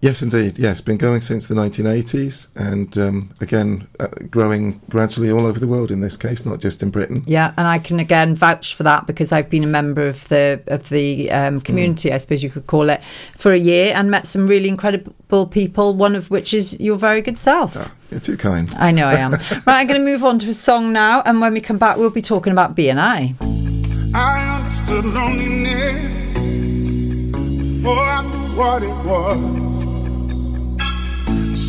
[0.00, 0.58] Yes, indeed.
[0.58, 5.66] Yes, been going since the 1980s, and um, again, uh, growing gradually all over the
[5.66, 5.90] world.
[5.90, 7.22] In this case, not just in Britain.
[7.26, 10.62] Yeah, and I can again vouch for that because I've been a member of the
[10.66, 13.02] of the um, community, I suppose you could call it,
[13.36, 15.94] for a year and met some really incredible people.
[15.94, 17.74] One of which is your very good self.
[18.10, 18.70] You're too kind.
[18.76, 19.32] I know I am.
[19.66, 21.96] right, I'm going to move on to a song now, and when we come back,
[21.96, 23.34] we'll be talking about BNI.
[24.14, 26.36] I understood loneliness
[27.58, 29.65] before I knew what it was.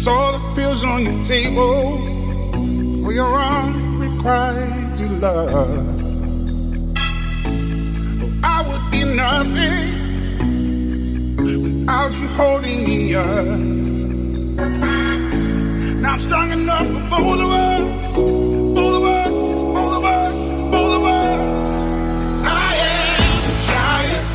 [0.03, 2.03] Saw the pills on your table
[3.03, 5.87] for your unrequited love.
[8.43, 9.87] I would be nothing
[11.35, 13.59] without you holding me up.
[16.01, 19.37] Now I'm strong enough for both of us, both of us,
[19.75, 20.37] both of us,
[20.71, 21.69] both of us.
[22.45, 24.25] I am a giant.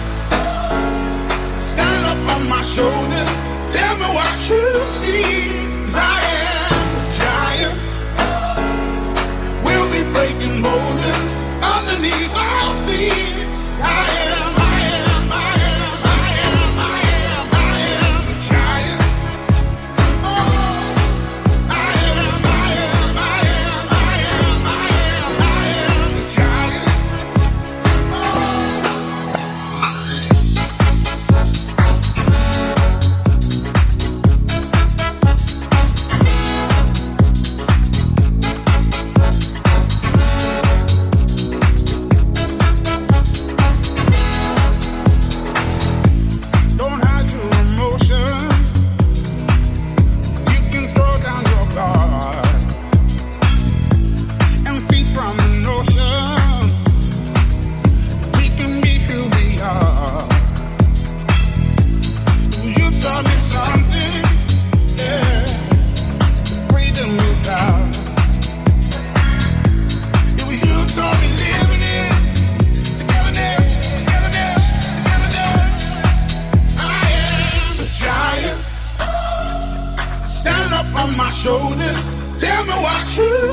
[1.60, 3.51] Stand up on my shoulders.
[3.72, 5.22] Tell me what you see.
[5.84, 7.78] 'Cause I am a giant.
[9.64, 11.32] We'll be breaking boulders
[11.76, 12.34] underneath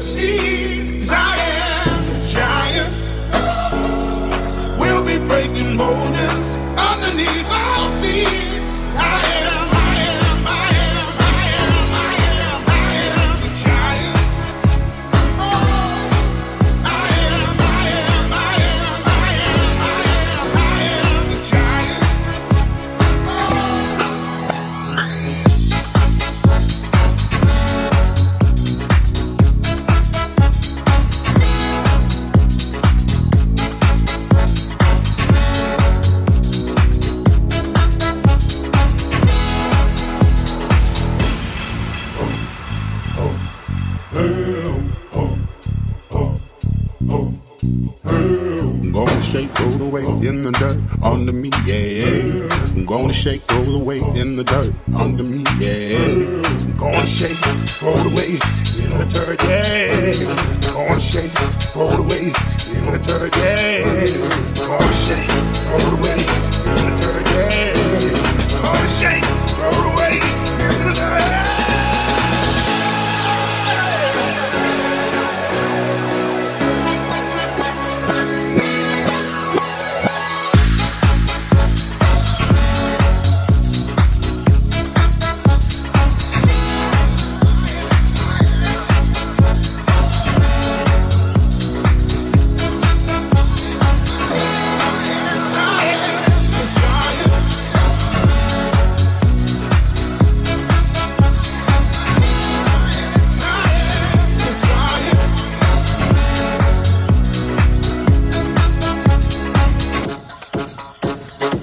[0.10, 0.49] see.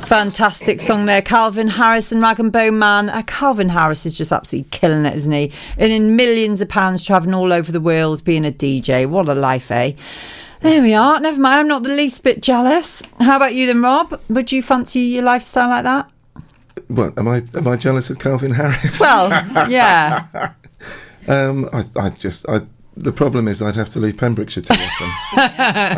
[0.06, 3.08] Fantastic song there, Calvin Harris and Rag and Bone Man.
[3.08, 5.50] Uh, Calvin Harris is just absolutely killing it, isn't he?
[5.80, 9.08] Earning millions of pounds, travelling all over the world, being a DJ.
[9.08, 9.94] What a life, eh?
[10.60, 11.18] There we are.
[11.18, 11.58] Never mind.
[11.58, 13.02] I'm not the least bit jealous.
[13.18, 14.20] How about you then, Rob?
[14.28, 16.08] Would you fancy your lifestyle like that?
[16.86, 17.42] What am I?
[17.56, 19.00] Am I jealous of Calvin Harris?
[19.00, 19.30] Well,
[19.68, 20.52] yeah.
[21.26, 22.60] um, I, I just, I,
[22.96, 25.08] the problem is I'd have to leave Pembrokeshire too often.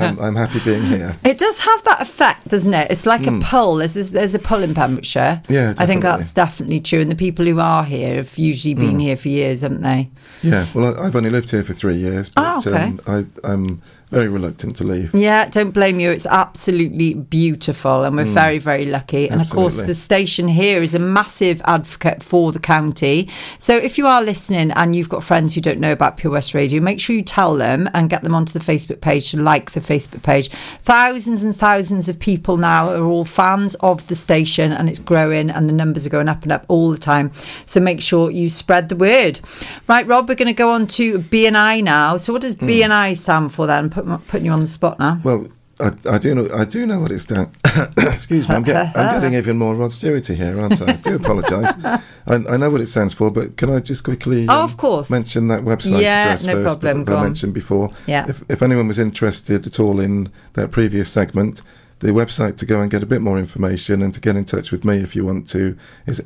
[0.02, 1.16] I'm, I'm happy being here.
[1.24, 2.90] It does have that effect, doesn't it?
[2.90, 3.40] It's like Mm.
[3.40, 3.76] a pull.
[3.76, 5.40] There's, there's, a pull in Pembrokeshire.
[5.48, 7.00] Yeah, I think that's definitely true.
[7.00, 9.02] And the people who are here have usually been Mm.
[9.02, 10.08] here for years, haven't they?
[10.42, 12.82] Yeah, well, I, I've only lived here for three years, but Oh, okay.
[12.82, 13.80] um, I, I'm
[14.10, 15.14] very reluctant to leave.
[15.14, 16.10] Yeah, don't blame you.
[16.10, 18.32] It's absolutely beautiful, and we're Mm.
[18.34, 19.28] very, very lucky.
[19.28, 23.28] And of course, the station here is a massive advocate for the county.
[23.58, 26.54] So if you are listening and you've got friends who don't know about Pure West
[26.54, 29.72] Radio, make sure you tell them and get them onto the Facebook page to like
[29.72, 30.48] the Facebook page.
[30.82, 35.50] Thousands and thousands of people now are all fans of the station, and it's growing,
[35.50, 37.30] and the numbers are going up and up all the time.
[37.66, 39.40] So make sure you spread the word.
[39.86, 42.16] Right, Rob, we're going to go on to BNI now.
[42.16, 42.66] So what does Hmm.
[42.68, 43.90] BNI stand for then?
[44.04, 45.20] Put, putting you on the spot now.
[45.24, 45.48] Well,
[45.80, 47.50] I, I do know I do know what it's done.
[47.98, 50.92] Excuse me, I'm, get, I'm getting even more Rod Stewarty here, aren't I?
[50.92, 51.72] I do apologise.
[51.84, 54.76] I, I know what it stands for, but can I just quickly Oh, um, of
[54.76, 55.08] course.
[55.10, 57.24] mention that website Yeah, address no first problem, that go I on.
[57.24, 57.90] mentioned before?
[58.06, 58.26] Yeah.
[58.28, 61.62] If, if anyone was interested at all in that previous segment,
[62.00, 64.70] the website to go and get a bit more information and to get in touch
[64.70, 65.76] with me if you want to
[66.06, 66.20] is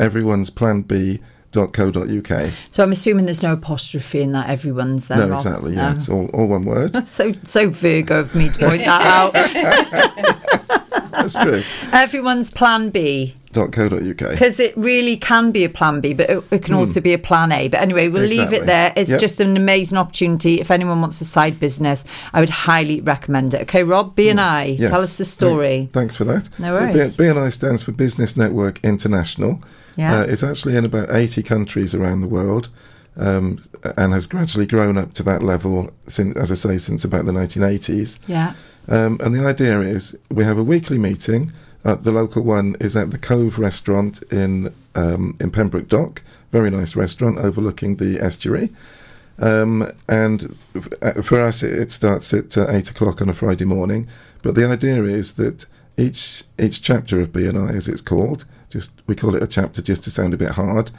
[2.70, 4.48] So I'm assuming there's no apostrophe in that.
[4.48, 5.18] Everyone's there.
[5.18, 5.38] no, Rob?
[5.40, 5.74] exactly.
[5.74, 5.94] Yeah, No.
[5.96, 6.92] it's all, all one word.
[6.92, 9.32] That's so so Virgo of me to point that out.
[11.12, 11.62] That's true.
[11.92, 13.34] Everyone's plan B.
[13.53, 14.30] .co.uk.
[14.30, 16.80] Because it really can be a plan B, but it, it can Hmm.
[16.80, 17.68] also be a plan A.
[17.68, 18.92] But anyway, we'll leave it there.
[18.96, 19.20] It's Yep.
[19.20, 20.61] just an amazing opportunity.
[20.61, 23.62] If anyone wants a side business, I would highly recommend it.
[23.62, 24.82] Okay, Rob, B and I, Hmm.
[24.82, 24.90] Yes.
[24.90, 25.88] tell us the story.
[25.92, 26.48] Thanks for that.
[26.59, 27.16] No Uh, worries.
[27.16, 29.61] B- BNI stands for Business Network International.
[29.96, 30.20] Yeah.
[30.20, 32.68] Uh, it's actually in about 80 countries around the world
[33.16, 33.59] um,
[33.98, 37.32] and has gradually grown up to that level, since, as I say, since about the
[37.32, 38.18] 1980s.
[38.26, 38.55] Yeah.
[38.88, 41.53] Um, and the idea is we have a weekly meeting.
[41.85, 46.22] Uh, the local one is at the Cove Restaurant in um, in Pembroke Dock.
[46.51, 48.70] Very nice restaurant overlooking the estuary.
[49.39, 53.33] Um, and f- uh, for us, it, it starts at uh, eight o'clock on a
[53.33, 54.07] Friday morning.
[54.43, 55.66] But the idea is that
[55.97, 60.05] each each chapter of BNI, as it's called, just we call it a chapter just
[60.05, 60.91] to sound a bit hard,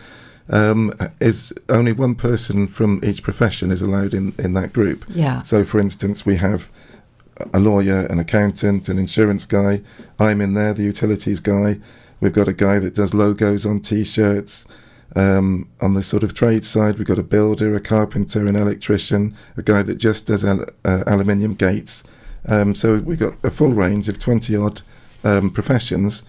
[0.49, 5.05] um, is only one person from each profession is allowed in in that group.
[5.09, 5.41] Yeah.
[5.43, 6.69] So, for instance, we have
[7.53, 9.81] a lawyer, an accountant, an insurance guy.
[10.19, 11.79] I'm in there, the utilities guy.
[12.19, 14.67] We've got a guy that does logos on T-shirts.
[15.15, 19.35] Um, on the sort of trade side, we've got a builder, a carpenter, an electrician,
[19.57, 22.03] a guy that just does al- uh, aluminium gates.
[22.47, 24.81] Um, so we've got a full range of 20 odd
[25.23, 26.23] um, professions.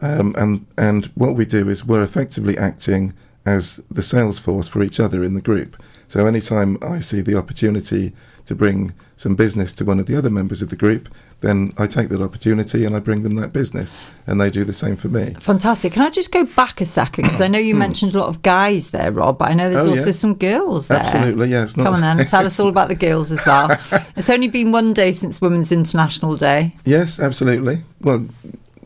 [0.00, 3.12] Um, and, and what we do is we're effectively acting
[3.44, 5.82] as the sales force for each other in the group.
[6.08, 8.12] So anytime I see the opportunity
[8.46, 11.08] to bring some business to one of the other members of the group,
[11.40, 14.72] then I take that opportunity and I bring them that business, and they do the
[14.72, 15.34] same for me.
[15.38, 15.92] Fantastic.
[15.92, 17.24] Can I just go back a second?
[17.24, 19.82] Because I know you mentioned a lot of guys there, Rob, but I know there's
[19.84, 19.88] Hmm.
[19.88, 20.12] Oh, also yeah.
[20.12, 21.00] some girls there.
[21.00, 23.70] Absolutely, yeah, Come on then, tell us all about the girls as well.
[24.16, 26.74] it's only been one day since Women's International Day.
[26.86, 27.82] Yes, absolutely.
[28.00, 28.26] Well,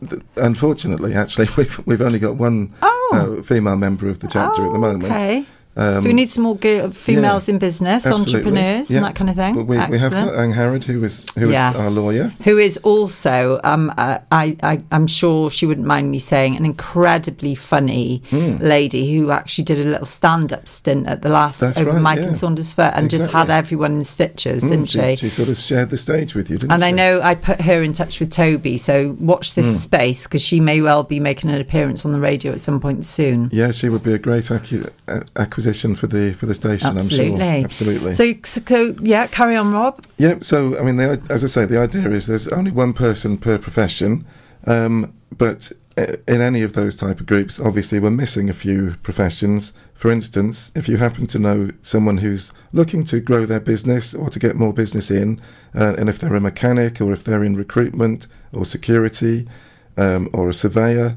[0.09, 2.73] th- unfortunately, actually, we've we've only got one
[3.13, 5.05] uh, female member of the chapter at the moment.
[5.05, 5.15] Oh.
[5.15, 5.45] Okay.
[5.75, 8.97] Um, so we need some more girl, females yeah, in business, absolutely, entrepreneurs, yeah.
[8.97, 9.55] and that kind of thing.
[9.55, 11.75] But we, we have Ang Harrod, who is who is Yes.
[11.75, 12.31] our lawyer.
[12.43, 16.65] Who is also, um, uh, I, I, I'm sure she wouldn't mind me saying, an
[16.65, 18.57] incredibly funny Hmm.
[18.57, 22.23] lady who actually did a little stand-up stint at the last That's Open right, Mic
[22.23, 22.29] yeah.
[22.29, 25.15] in Saundersfoot and just had everyone in stitches, Mm, didn't she?
[25.15, 26.87] She sort of shared the stage with you, didn't And she?
[26.89, 29.77] And I know I put her in touch with Toby, so watch this Mm.
[29.79, 33.05] space because she may well be making an appearance on the radio at some point
[33.05, 33.49] soon.
[33.51, 35.23] Yeah, she would be a great accu- a-
[35.63, 36.97] acquisition for the for the station.
[36.97, 37.41] Absolutely.
[37.41, 37.65] I'm sure.
[37.65, 38.13] Absolutely.
[38.13, 40.03] So, so yeah, carry on, Rob.
[40.17, 43.37] Yeah, so I mean, the, as I say, the idea is there's only one person
[43.37, 44.25] per profession,
[44.67, 48.95] um, but uh, in any of those type of groups, obviously we're missing a few
[49.03, 49.73] professions.
[49.93, 54.29] For instance, if you happen to know someone who's looking to grow their business or
[54.29, 55.39] to get more business in,
[55.75, 59.47] uh, and if they're a mechanic or if they're in recruitment or security
[59.95, 61.15] um, or a surveyor,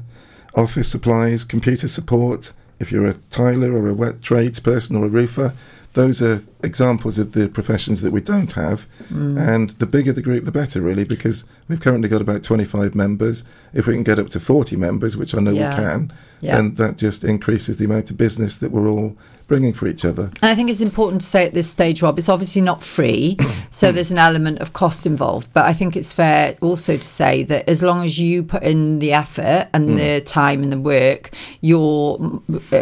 [0.53, 5.53] office supplies, computer support, if you're a tiler or a wet tradesperson or a roofer,
[5.93, 8.87] those are examples of the professions that we don't have.
[9.13, 9.37] Mm.
[9.55, 13.43] And the bigger the group, the better, really, because we've currently got about 25 members.
[13.73, 15.69] If we can get up to 40 members, which I know Yeah.
[15.69, 16.55] we can, Yeah.
[16.57, 19.15] then that just increases the amount of business that we're all
[19.47, 20.31] bringing for each other.
[20.41, 23.37] And I think it's important to say at this stage, Rob, it's obviously not free,
[23.69, 25.49] so there's an element of cost involved.
[25.53, 28.99] But I think it's fair also to say that as long as you put in
[28.99, 29.95] the effort and Mm.
[29.97, 31.29] the time and the work,
[31.61, 32.41] you're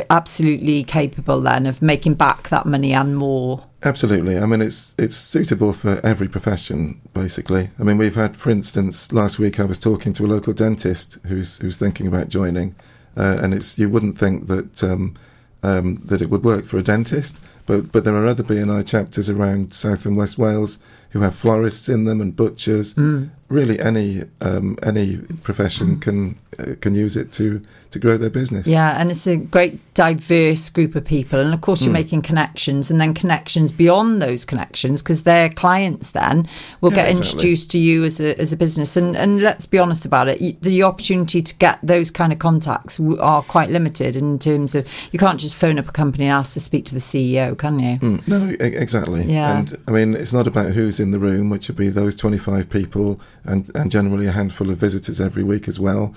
[0.10, 3.62] absolutely capable then of making back that money and more.
[3.86, 4.40] Absolutely.
[4.40, 7.70] I mean, it's it's suitable for every profession, basically.
[7.80, 11.20] I mean, we've had, for instance, last week I was talking to a local dentist
[11.28, 12.74] who's who's thinking about joining,
[13.16, 15.14] uh, and it's you wouldn't think that um,
[15.62, 19.30] um, that it would work for a dentist, But but there are other BNI chapters
[19.30, 20.80] around South and West Wales
[21.12, 22.96] who have florists in them and butchers.
[22.96, 23.30] Mm.
[23.48, 28.66] Really, any um, any profession can uh, can use it to to grow their business.
[28.66, 31.40] Yeah, and it's a great diverse group of people.
[31.40, 32.02] And of course, you're Mm.
[32.04, 36.48] making connections and then connections beyond those connections because their clients then
[36.82, 37.32] will Yeah, get exactly.
[37.34, 38.98] introduced to you as a, as a business.
[38.98, 43.00] And, and let's be honest about it, the opportunity to get those kind of contacts
[43.20, 46.56] are quite limited in terms of you can't just phone up a company and ask
[46.56, 48.00] to speak to the CEO, can you?
[48.00, 49.24] Mm, no, exactly.
[49.24, 49.60] Yeah.
[49.60, 52.70] And I mean, it's not about who's in the room, which would be those 25
[52.70, 56.14] people and, and generally a handful of visitors every week as well.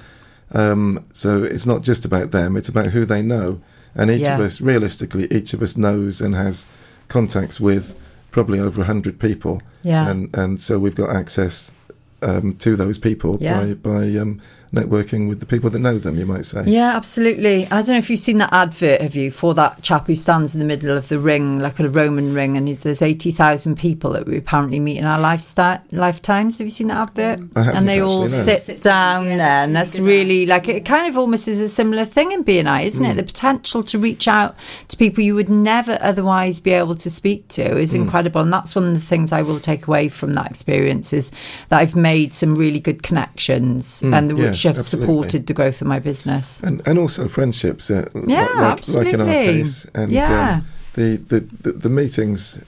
[0.52, 3.60] Um, so it's not just about them, it's about who they know.
[3.94, 6.66] And each of us, realistically, each of us knows and has
[7.08, 8.00] contacts with
[8.30, 9.60] probably over 100 people.
[9.82, 10.08] Yeah.
[10.08, 11.72] And, and so we've got access
[12.22, 13.60] um, to those people Yeah.
[13.60, 14.40] by, by um,
[14.72, 16.62] networking with the people that know them, you might say.
[16.66, 17.66] Yeah, absolutely.
[17.66, 20.54] I don't know if you've seen that advert, have you, for that chap who stands
[20.54, 24.10] in the middle of the ring, like a Roman ring, and he's, there's 80,000 people
[24.12, 26.58] that we apparently meet in our lifestyle, lifetimes.
[26.58, 27.48] Have you seen that advert?
[27.56, 28.26] I haven't and they all no.
[28.26, 32.32] sit down there, and that's really like, it kind of almost is a similar thing
[32.32, 33.14] in BNI, isn't it?
[33.14, 33.16] Mm.
[33.16, 34.56] The potential to reach out
[34.88, 38.02] to people you would never otherwise be able to speak to is Mm.
[38.02, 38.40] incredible.
[38.42, 41.32] And that's one of the things I will take away from that experience is
[41.68, 45.06] that I've made some really good connections Mm, and which yes, have absolutely.
[45.14, 46.62] supported the growth of my business.
[46.62, 47.90] and and also friendships.
[47.90, 49.34] Uh, Yeah, like, like in our absolutely.
[49.62, 50.54] case, and Yeah.
[50.56, 52.58] um, the, the the the meetings,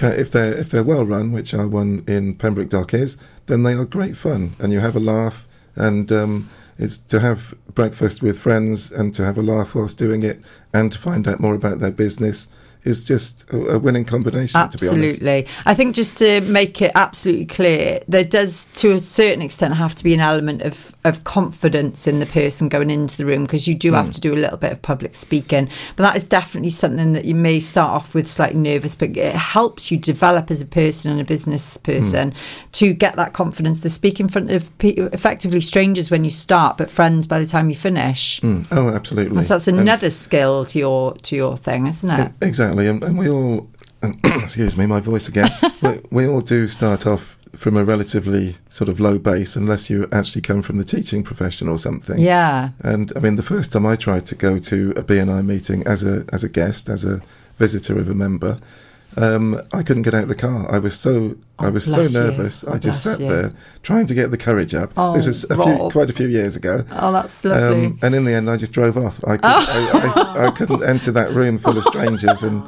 [0.00, 3.74] if they're if they're well run, which our one in Pembroke Dock is, then they
[3.74, 8.38] are great fun, and you have a laugh, and um, it's to have breakfast with
[8.38, 10.40] friends and to have a laugh whilst doing it,
[10.72, 12.48] and to find out more about their business
[12.84, 14.68] is just a, winning combination.
[14.70, 15.02] To be honest.
[15.20, 15.46] Absolutely.
[15.66, 19.94] I think just to make it absolutely clear, there does, to a certain extent, have
[19.94, 23.68] to be an element of, of confidence in the person going into the room because
[23.68, 24.12] you do have Mm.
[24.14, 25.68] to do a little bit of public speaking.
[25.96, 29.34] But that is definitely something that you may start off with slightly nervous, but it
[29.34, 32.34] helps you develop as a person and a business person
[32.72, 36.78] to get that confidence to speak in front of pe- effectively strangers when you start,
[36.78, 38.40] but friends by the time you finish.
[38.40, 38.66] Mm.
[38.72, 39.42] Oh, absolutely.
[39.44, 42.32] So that's And- another skill to your to your thing, isn't it?
[42.42, 43.70] E- Exactly, and, and we all,
[44.42, 45.50] excuse me, my voice again.
[45.82, 50.08] we, we all do start off from a relatively sort of low base, unless you
[50.10, 52.18] actually come from the teaching profession or something.
[52.18, 52.70] Yeah.
[52.80, 56.02] And I mean, the first time I tried to go to a BNI meeting as
[56.02, 57.20] a as a guest, as a
[57.58, 58.58] visitor of a member,
[59.16, 60.70] um, I couldn't get out of the car.
[60.72, 62.64] I was so I was so Oh, nervous.
[62.66, 63.28] Oh, I just sat you.
[63.28, 63.52] there
[63.82, 64.90] trying to get the courage up.
[64.96, 66.84] Oh, this was a few, quite a few years ago.
[66.92, 67.86] Oh, that's lovely.
[67.86, 69.22] Um, and in the end, I just drove off.
[69.24, 72.42] I, could, I, I, I couldn't enter that room full of strangers.
[72.42, 72.62] And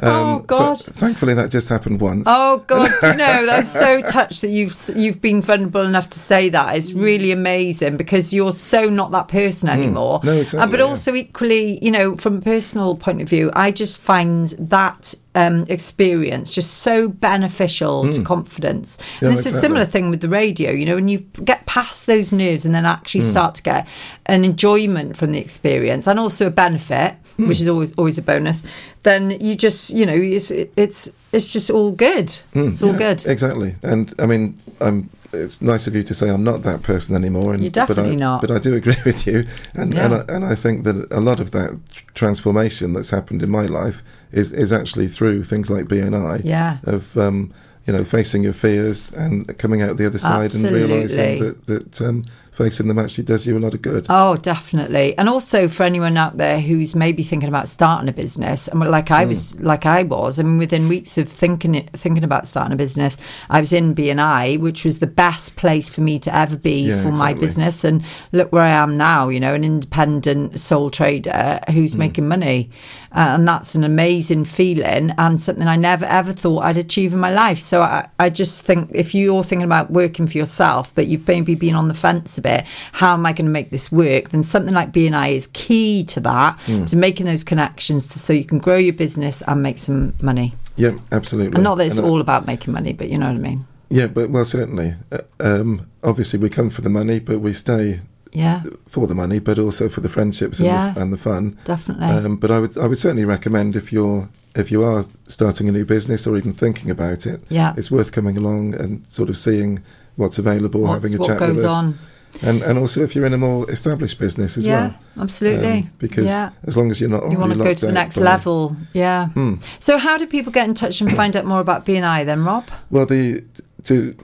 [0.00, 0.76] um, Oh, God.
[0.78, 2.24] th- thankfully, that just happened once.
[2.28, 2.90] Oh God!
[3.02, 6.76] You know, I'm so touched that you've you've been vulnerable enough to say that.
[6.76, 10.20] It's really amazing because you're so not that person anymore.
[10.20, 10.24] Mm.
[10.24, 10.86] No, exactly, Uh, but yeah.
[10.86, 15.64] also equally, you know, from a personal point of view, I just find that um,
[15.68, 18.24] experience just so beneficial to Mm.
[18.26, 18.98] confidence.
[19.20, 20.70] Yeah, and it's a similar thing with the radio.
[20.72, 23.30] You know, when you get past those nerves and then actually Mm.
[23.30, 23.86] start to get
[24.26, 27.46] an enjoyment from the experience and also a benefit, Mm.
[27.48, 28.64] which is always always a bonus.
[29.04, 32.26] Then you just, you know, it's it's it's just all good.
[32.54, 33.26] Mm, it's all yeah, good.
[33.26, 33.74] Exactly.
[33.82, 35.08] And I mean, I'm.
[35.30, 37.52] It's nice of you to say I'm not that person anymore.
[37.52, 38.40] And, You're definitely but I, not.
[38.40, 40.06] But I do agree with you, and Yeah.
[40.06, 41.78] and, I, and I think that a lot of that
[42.14, 46.40] transformation that's happened in my life is is actually through things like BNI.
[46.44, 46.78] Yeah.
[46.84, 47.52] Of um,
[47.86, 52.00] you know, facing your fears and coming out the other side and realizing that that
[52.02, 52.24] um,
[52.58, 54.06] facing them actually does you a lot of good.
[54.10, 55.16] Oh, definitely.
[55.16, 59.10] And also for anyone out there who's maybe thinking about starting a business, and like
[59.12, 59.28] I Mm.
[59.28, 62.76] was, like I was, I mean, within weeks of thinking it, thinking about starting a
[62.76, 63.16] business,
[63.48, 67.02] I was in BNI, which was the best place for me to ever be Yeah,
[67.02, 67.84] for my business.
[67.84, 68.02] And
[68.32, 71.98] look where I am now, you know, an independent sole trader who's Mm.
[71.98, 72.70] making money.
[73.10, 77.20] Uh, and that's an amazing feeling and something I never ever thought I'd achieve in
[77.20, 77.58] my life.
[77.58, 81.54] So I, I just think if you're thinking about working for yourself, but you've maybe
[81.54, 82.47] been on the fence a bit,
[82.92, 84.30] how am I going to make this work?
[84.30, 86.86] Then something like BNI is key to that, Mm.
[86.86, 90.54] to making those connections to, so you can grow your business and make some money.
[90.76, 91.54] Yeah, absolutely.
[91.56, 93.38] And not that it's And I- all about making money, but you know what I
[93.50, 93.66] mean.
[93.90, 94.94] Yeah, but well, certainly.
[95.10, 98.00] Uh, um, obviously, we come for the money, but we stay
[98.32, 98.62] Yeah.
[98.86, 101.56] for the money, but also for the friendships and, Yeah, the, and the fun.
[101.64, 102.06] definitely.
[102.06, 105.72] Um, but I would I would certainly recommend if you're if you are starting a
[105.72, 107.74] new business or even thinking about it, Yeah.
[107.76, 109.78] it's worth coming along and sort of seeing
[110.16, 111.72] what's available, What's- having a what chat goes with us.
[111.72, 111.94] on.
[112.42, 114.76] And, and also if you're in a more established business as well.
[114.76, 115.22] Yeah, well.
[115.24, 115.72] absolutely.
[115.72, 116.50] Um, because Yeah.
[116.66, 118.76] as long as you're not You want to go to the next by- level.
[118.92, 119.28] Yeah.
[119.30, 119.54] Hmm.
[119.80, 122.64] So, how do people get in touch and find out more about BNI then, Rob?
[122.90, 123.42] Well, the
[123.84, 124.14] to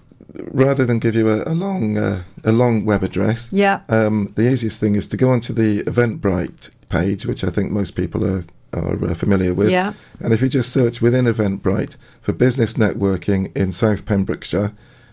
[0.52, 3.80] rather than give you a, a long uh, a long web address, Yeah.
[3.88, 7.92] um, the easiest thing is to go onto the Eventbrite page, which I think most
[7.96, 9.70] people are are uh, familiar with.
[9.70, 9.92] Yeah.
[10.20, 14.72] And if you just search within Eventbrite for business networking in South Pembrokeshire,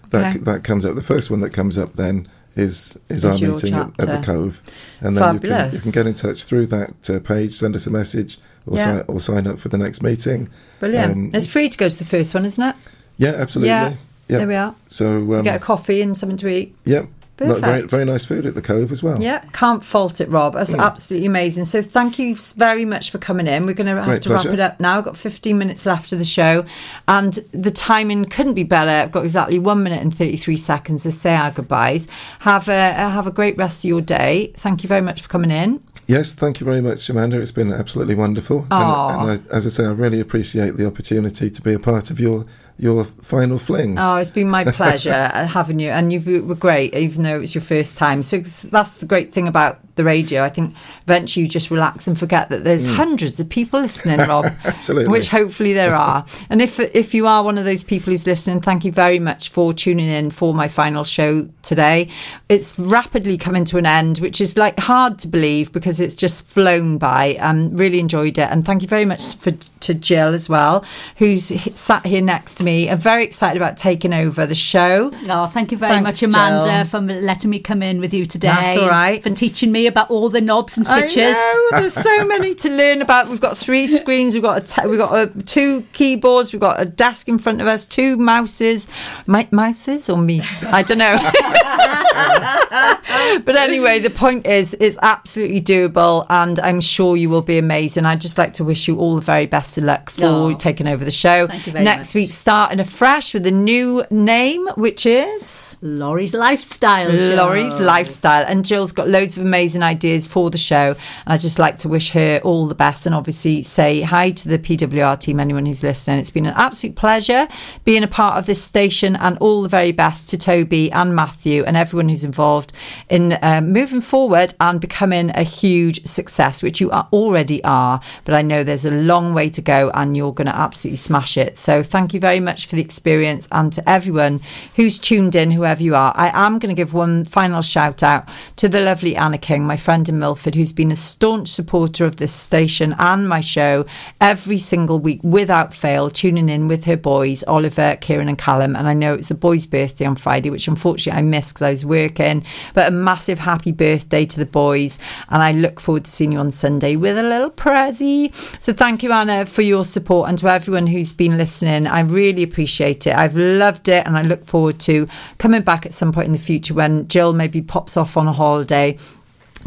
[0.10, 0.44] that Okay.
[0.44, 0.96] that comes up.
[0.96, 4.22] The first one that comes up then is is, Is our meeting at, at the.
[4.26, 4.62] Cove,
[5.00, 7.88] and then you can, you can get in touch through that uh, page, send us
[7.88, 8.38] a message,
[8.68, 8.98] or, Yeah.
[9.00, 10.50] si- or sign up for the next meeting.
[10.80, 11.12] Brilliant.
[11.14, 12.76] Um, it's free to go to the first one, isn't it?
[13.18, 13.70] yeah, absolutely.
[13.70, 13.94] Yeah.
[14.28, 14.38] Yeah.
[14.40, 14.76] There we are.
[14.88, 16.74] So um, get a coffee and something to eat.
[16.86, 17.04] yeah,
[17.38, 19.22] very very nice food at the Cove as well.
[19.22, 20.54] Yeah, can't fault it, Rob.
[20.54, 20.80] That's Mm.
[20.80, 21.66] absolutely amazing.
[21.66, 23.64] So thank you very much for coming in.
[23.66, 24.98] We're going to have Great to wrap it up now.
[25.00, 26.66] I've got 15 minutes left of the show,
[27.08, 28.92] and the timing couldn't be better.
[28.92, 32.08] I've got exactly one minute and 33 seconds to say our goodbyes.
[32.42, 34.54] Have a have a great rest of your day.
[34.58, 35.82] Thank you very much for coming in.
[36.08, 37.40] Yes, thank you very much, Amanda.
[37.40, 38.68] It's been absolutely wonderful.
[38.70, 39.10] Aw.
[39.10, 42.12] And, and I, as I say, I really appreciate the opportunity to be a part
[42.12, 42.46] of your
[42.78, 44.00] your final fling.
[44.00, 47.40] Oh, it's been my pleasure uh, having you, and you were great, even though it
[47.40, 48.24] was your first time.
[48.24, 50.44] So that's the great thing about the radio.
[50.44, 50.74] I think
[51.08, 52.96] eventually you just relax and forget that there's Mm.
[52.96, 54.46] hundreds of people listening, Rob.
[54.66, 55.10] Absolutely.
[55.12, 56.26] Which hopefully there are.
[56.50, 59.50] And if if you are one of those people who's listening, thank you very much
[59.50, 62.08] for tuning in for my final show today.
[62.50, 66.48] It's rapidly coming to an end, which is like hard to believe because it's just
[66.48, 67.36] flown by.
[67.40, 69.52] Um, really enjoyed it, and thank you very much for
[69.82, 70.86] to Jill as well,
[71.18, 71.46] who's
[71.78, 72.90] sat here next to me.
[72.90, 75.12] I'm very excited about taking over the show.
[75.30, 76.86] Oh, thank you very Thanks, much, Amanda, Jill.
[76.86, 78.48] for letting me come in with you today.
[78.48, 79.22] That's all right.
[79.22, 81.36] For teaching me about all the knobs and switches.
[81.38, 83.30] I know, there's so many to learn about.
[83.30, 84.34] We've got three screens.
[84.34, 86.54] We've got a te- we've got uh two keyboards.
[86.54, 87.86] We've got a desk in front of us.
[87.86, 88.88] Two mouses.
[89.28, 90.64] Mi- mouses or mice?
[90.64, 91.18] I don't know.
[93.46, 98.06] but anyway, the point is, it's absolutely doable, and I'm sure you will be amazing.
[98.06, 100.54] I'd just like to wish you all the very best of luck for Oh.
[100.56, 101.48] taking over the show.
[101.48, 102.22] Thank you very Next much.
[102.22, 107.36] week, starting afresh with a new name, which is Laurie's Lifestyle Show.
[107.36, 108.46] Laurie's Lifestyle.
[108.48, 110.96] And Jill's got loads of amazing ideas for the show.
[111.26, 114.48] And I'd just like to wish her all the best and obviously say hi to
[114.50, 116.20] the PWR team, anyone who's listening.
[116.20, 117.48] It's been an absolute pleasure
[117.84, 121.64] being a part of this station and all the very best to Toby and Matthew
[121.66, 122.74] and everyone who's involved
[123.12, 128.00] in uh, moving forward and becoming a huge success, which you are, already are.
[128.24, 131.36] But I know there's a long way to go and you're going to absolutely smash
[131.36, 131.58] it.
[131.58, 134.40] So thank you very much for the experience and to everyone
[134.78, 136.14] who's tuned in, whoever you are.
[136.16, 139.76] I am going to give one final shout out to the lovely Anna King, my
[139.76, 143.84] friend in Milford, who's been a staunch supporter of this station and my show
[144.22, 148.74] every single week without fail, tuning in with her boys, Oliver, Kieran, and Callum.
[148.74, 151.72] And I know it's the boys' birthday on Friday, which unfortunately I missed because I
[151.72, 152.46] was working.
[152.74, 155.00] But massive happy birthday to the boys.
[155.30, 158.34] And I look forward to seeing you on Sunday with a little prezi.
[158.62, 161.88] So thank you, Anna, for your support and to everyone who's been listening.
[161.88, 163.16] I really appreciate it.
[163.16, 166.40] I've loved it and I look forward to coming back at some point in the
[166.40, 168.98] future when Jill maybe pops off on a holiday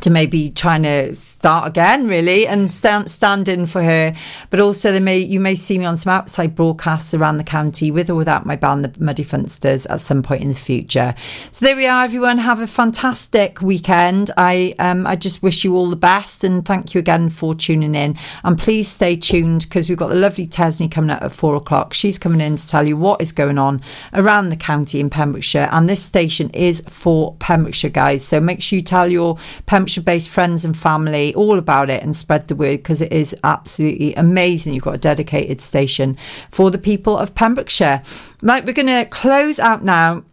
[0.01, 4.15] to maybe trying to start again really and stand stand in for her.
[4.51, 7.91] But also they may you may see me on some outside broadcasts around the county
[7.91, 11.15] with or without my band the Muddy Funsters at some point in the future.
[11.51, 12.39] So there we are everyone.
[12.39, 14.31] Have a fantastic weekend.
[14.37, 17.95] I um I just wish you all the best and thank you again for tuning
[17.95, 18.17] in.
[18.43, 21.95] And please stay tuned because we've got the lovely Tesney coming out at four o'clock.
[21.95, 23.81] She's coming in to tell you what is going on
[24.13, 25.69] around the county in Pembrokeshire.
[25.71, 28.25] And this station is for Pembrokeshire guys.
[28.25, 29.37] So make sure you tell your
[29.67, 33.35] Pembrokeshire based friends and family all about it and spread the word because it is
[33.45, 36.17] absolutely amazing you've got a dedicated station
[36.51, 38.03] for the people of Pembrokeshire
[38.43, 40.25] right we're going to close out now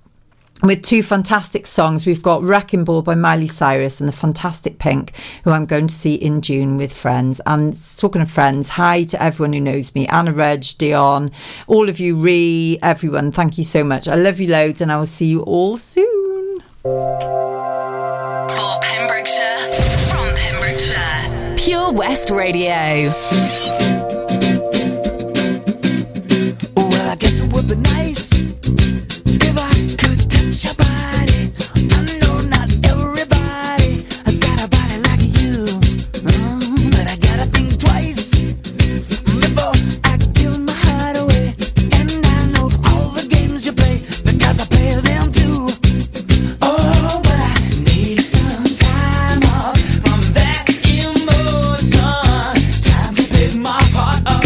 [0.64, 2.06] with two fantastic songs.
[2.06, 5.94] We've got Wrecking Ball by Miley Cyrus and the Fantastic Pink, who I'm going to
[5.94, 7.42] see in June with friends.
[7.46, 11.32] And talking of friends, hi to everyone who knows me Anna Reg, Dion,
[11.68, 13.32] all of you, Ree, everyone.
[13.32, 14.08] Thank you so much.
[14.08, 16.62] I love you loads, and I will see you all soon.
[18.56, 19.72] For Pembrokeshire,
[20.10, 23.14] from Pembrokeshire, Pure West Radio.
[26.76, 31.52] Oh, well, I guess it would be nice if I could touch your body.
[31.76, 32.21] I
[53.90, 54.41] to pick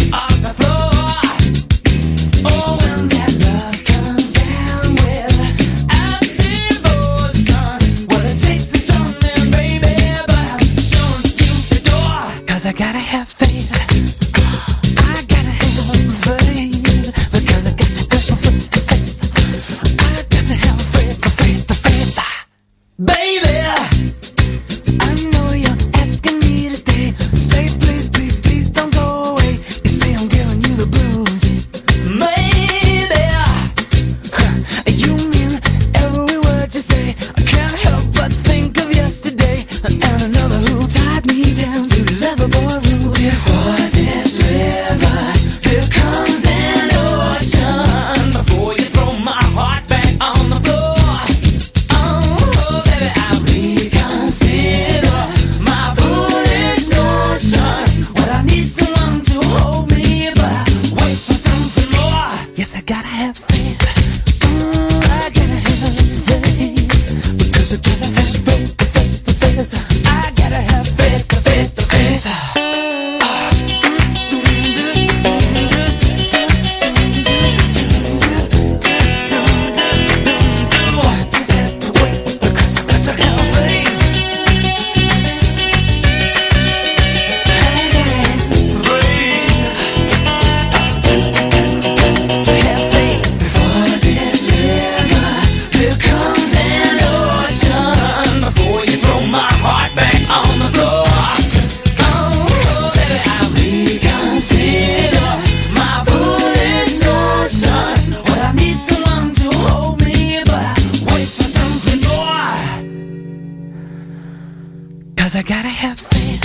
[115.26, 116.39] Cause I gotta have faith.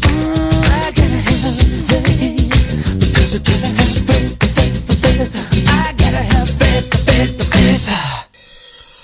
[0.00, 1.60] Mm, I gotta have
[1.90, 2.48] faith.
[2.98, 5.68] Because I gotta have faith, faith, faith.
[5.68, 7.36] I gotta have faith, faith,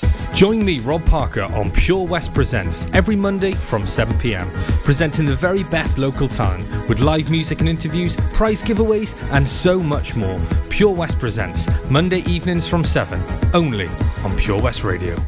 [0.01, 0.35] faith.
[0.35, 4.49] Join me, Rob Parker, on Pure West Presents every Monday from 7pm,
[4.85, 9.81] presenting the very best local talent with live music and interviews, prize giveaways, and so
[9.81, 10.41] much more.
[10.71, 13.21] Pure West Presents, Monday evenings from 7,
[13.53, 13.91] only
[14.25, 15.23] on Pure West Radio.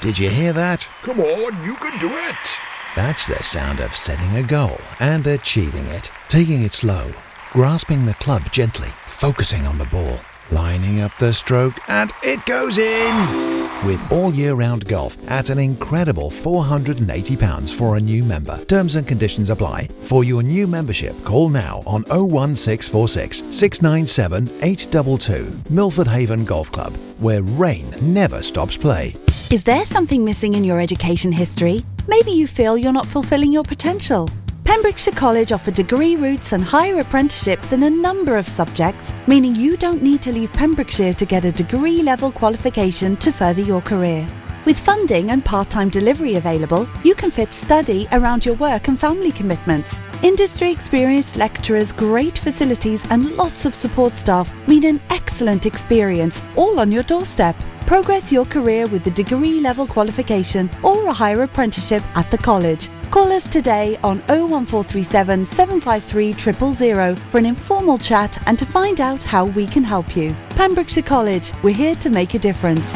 [0.00, 0.88] Did you hear that?
[1.02, 2.58] Come on, you can do it.
[2.96, 6.10] That's the sound of setting a goal and achieving it.
[6.28, 7.12] Taking it slow,
[7.52, 10.18] grasping the club gently, focusing on the ball,
[10.50, 13.66] lining up the stroke, and it goes in!
[13.86, 18.64] With all year round golf at an incredible £480 for a new member.
[18.64, 19.88] Terms and conditions apply.
[20.00, 25.72] For your new membership, call now on 01646 697 822.
[25.72, 29.14] Milford Haven Golf Club, where rain never stops play.
[29.52, 31.84] Is there something missing in your education history?
[32.08, 34.30] Maybe you feel you're not fulfilling your potential.
[34.64, 39.76] Pembrokeshire College offer degree routes and higher apprenticeships in a number of subjects, meaning you
[39.76, 44.26] don't need to leave Pembrokeshire to get a degree level qualification to further your career.
[44.64, 48.98] With funding and part time delivery available, you can fit study around your work and
[48.98, 50.00] family commitments.
[50.22, 56.80] Industry experienced lecturers, great facilities, and lots of support staff mean an excellent experience, all
[56.80, 57.56] on your doorstep.
[57.86, 62.90] Progress your career with the degree level qualification or a higher apprenticeship at the college.
[63.10, 66.32] Call us today on 01437 753
[66.72, 70.36] 000 for an informal chat and to find out how we can help you.
[70.50, 72.92] Pembrokeshire College, we're here to make a difference.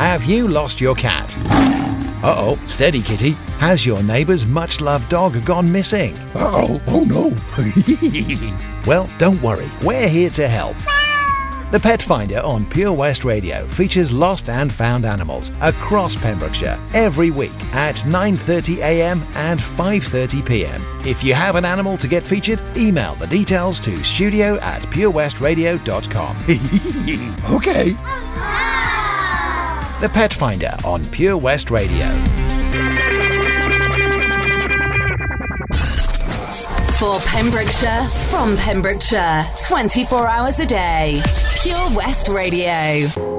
[0.00, 1.36] Have you lost your cat?
[2.24, 3.32] Uh oh, steady kitty.
[3.58, 6.16] Has your neighbour's much loved dog gone missing?
[6.34, 7.36] Uh oh, oh no.
[8.86, 10.74] well, don't worry, we're here to help.
[11.70, 17.30] The Pet Finder on Pure West Radio features lost and found animals across Pembrokeshire every
[17.30, 19.22] week at 9:30 a.m.
[19.34, 20.80] and 5:30 p.m.
[21.04, 26.36] If you have an animal to get featured, email the details to studio at purewestradio.com.
[27.54, 28.69] okay.
[30.00, 32.06] The Pet Finder on Pure West Radio.
[36.98, 41.20] For Pembrokeshire, from Pembrokeshire, 24 hours a day.
[41.62, 43.29] Pure West Radio.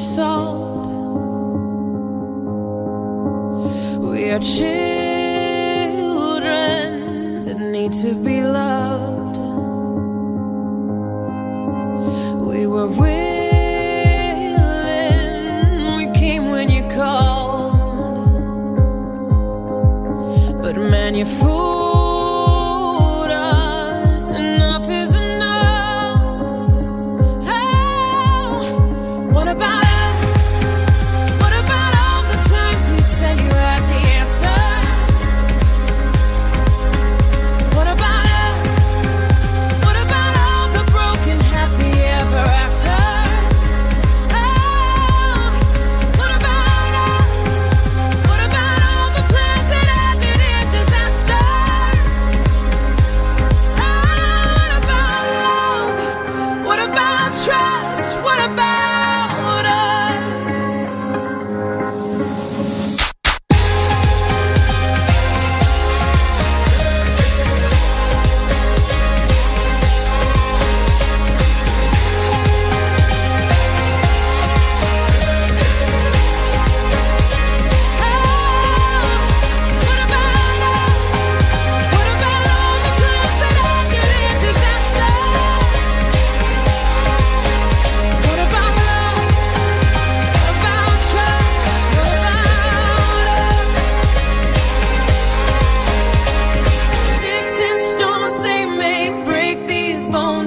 [0.00, 0.80] Solved.
[4.00, 4.79] We are children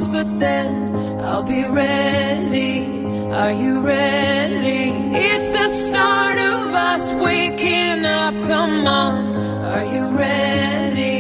[0.01, 3.05] but then I'll be ready.
[3.31, 4.89] Are you ready?
[5.13, 8.33] It's the start of us waking up.
[8.43, 9.35] Come on,
[9.73, 11.17] are you ready?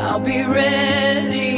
[0.00, 1.57] I'll be ready.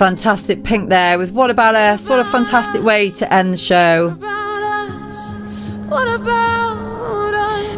[0.00, 2.08] Fantastic pink there with What About Us?
[2.08, 4.16] What a fantastic way to end the show.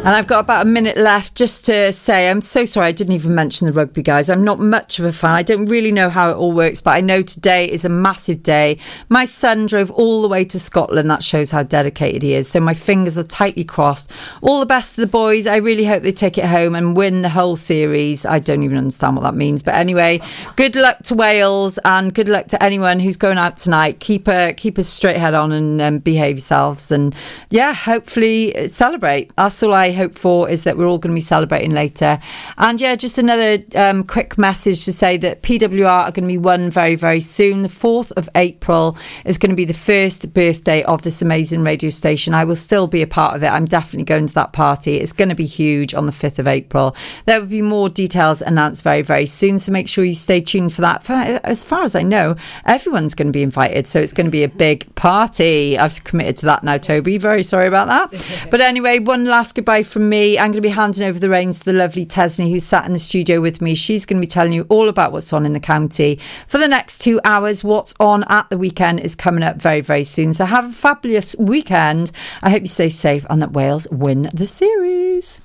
[0.05, 3.13] And I've got about a minute left just to say I'm so sorry I didn't
[3.13, 4.29] even mention the rugby, guys.
[4.29, 5.31] I'm not much of a fan.
[5.31, 8.43] I don't really know how it all works, but I know today is a massive
[8.43, 8.79] day.
[9.07, 11.09] My son drove all the way to Scotland.
[11.09, 12.49] That shows how dedicated he is.
[12.49, 14.11] So my fingers are tightly crossed.
[14.41, 15.47] All the best to the boys.
[15.47, 18.25] I really hope they take it home and win the whole series.
[18.25, 19.63] I don't even understand what that means.
[19.63, 20.19] But anyway,
[20.57, 24.01] good luck to Wales and good luck to anyone who's going out tonight.
[24.01, 26.91] Keep a keep a straight head on and um, behave yourselves.
[26.91, 27.15] And
[27.51, 29.33] yeah, hopefully uh, celebrate.
[29.37, 32.19] That's all I hope for is that we're all going to be celebrating later.
[32.57, 36.37] And yeah, just another um, quick message to say that PWR are going to be
[36.37, 37.61] one very, very soon.
[37.61, 41.89] The 4th of April is going to be the first birthday of this amazing radio
[41.89, 42.33] station.
[42.33, 43.47] I will still be a part of it.
[43.47, 44.97] I'm definitely going to that party.
[44.97, 46.95] It's going to be huge on the 5th of April.
[47.25, 49.59] There will be more details announced very, very soon.
[49.59, 51.03] So make sure you stay tuned for that.
[51.03, 52.35] For, as far as I know,
[52.65, 53.87] everyone's going to be invited.
[53.87, 55.77] So it's going to be a big party.
[55.77, 57.17] I've committed to that now, Toby.
[57.17, 58.47] Very sorry about that.
[58.51, 60.37] but anyway, one last goodbye from me.
[60.37, 62.93] I'm going to be handing over the reins to the lovely Tesney, who sat in
[62.93, 63.75] the studio with me.
[63.75, 66.67] She's going to be telling you all about what's on in the county for the
[66.67, 67.63] next two hours.
[67.63, 70.33] What's on at the weekend is coming up very, very soon.
[70.33, 72.11] So have a fabulous weekend.
[72.41, 75.41] I hope you stay safe and that Wales win the series.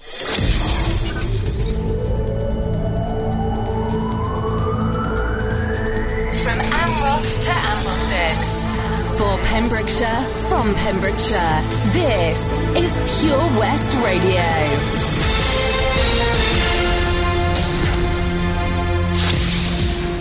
[9.58, 14.44] Pembrokeshire, from Pembrokeshire, this is Pure West Radio.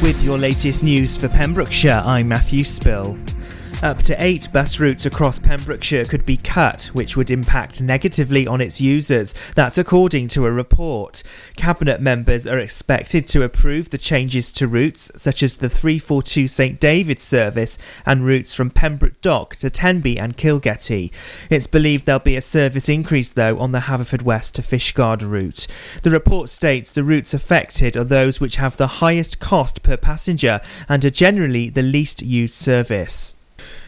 [0.02, 3.16] With your latest news for Pembrokeshire, I'm Matthew Spill.
[3.84, 8.60] Up to eight bus routes across Pembrokeshire could be cut, which would impact negatively on
[8.60, 9.36] its users.
[9.54, 11.22] That's according to a report.
[11.58, 16.80] Cabinet members are expected to approve the changes to routes, such as the 342 St
[16.80, 21.12] David's service and routes from Pembroke Dock to Tenby and Kilgetty.
[21.52, 25.68] It's believed there'll be a service increase, though, on the Haverfordwest to Fishguard route.
[26.02, 30.62] The report states the routes affected are those which have the highest cost per passenger
[30.90, 33.37] and are generally the least used service.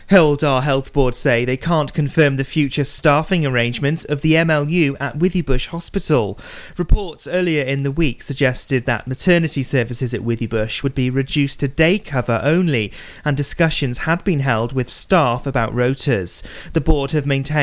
[0.10, 4.98] Hywel Dda Health Board say they can't confirm the future staffing arrangements of the MLU
[5.00, 6.40] at Withybush Hospital.
[6.78, 11.68] Reports earlier in the week suggested that maternity services at Withybush would be reduced to
[11.68, 12.92] day cover only,
[13.24, 16.42] and discussions had been held with staff about rotas.
[16.74, 17.58] The board have maintained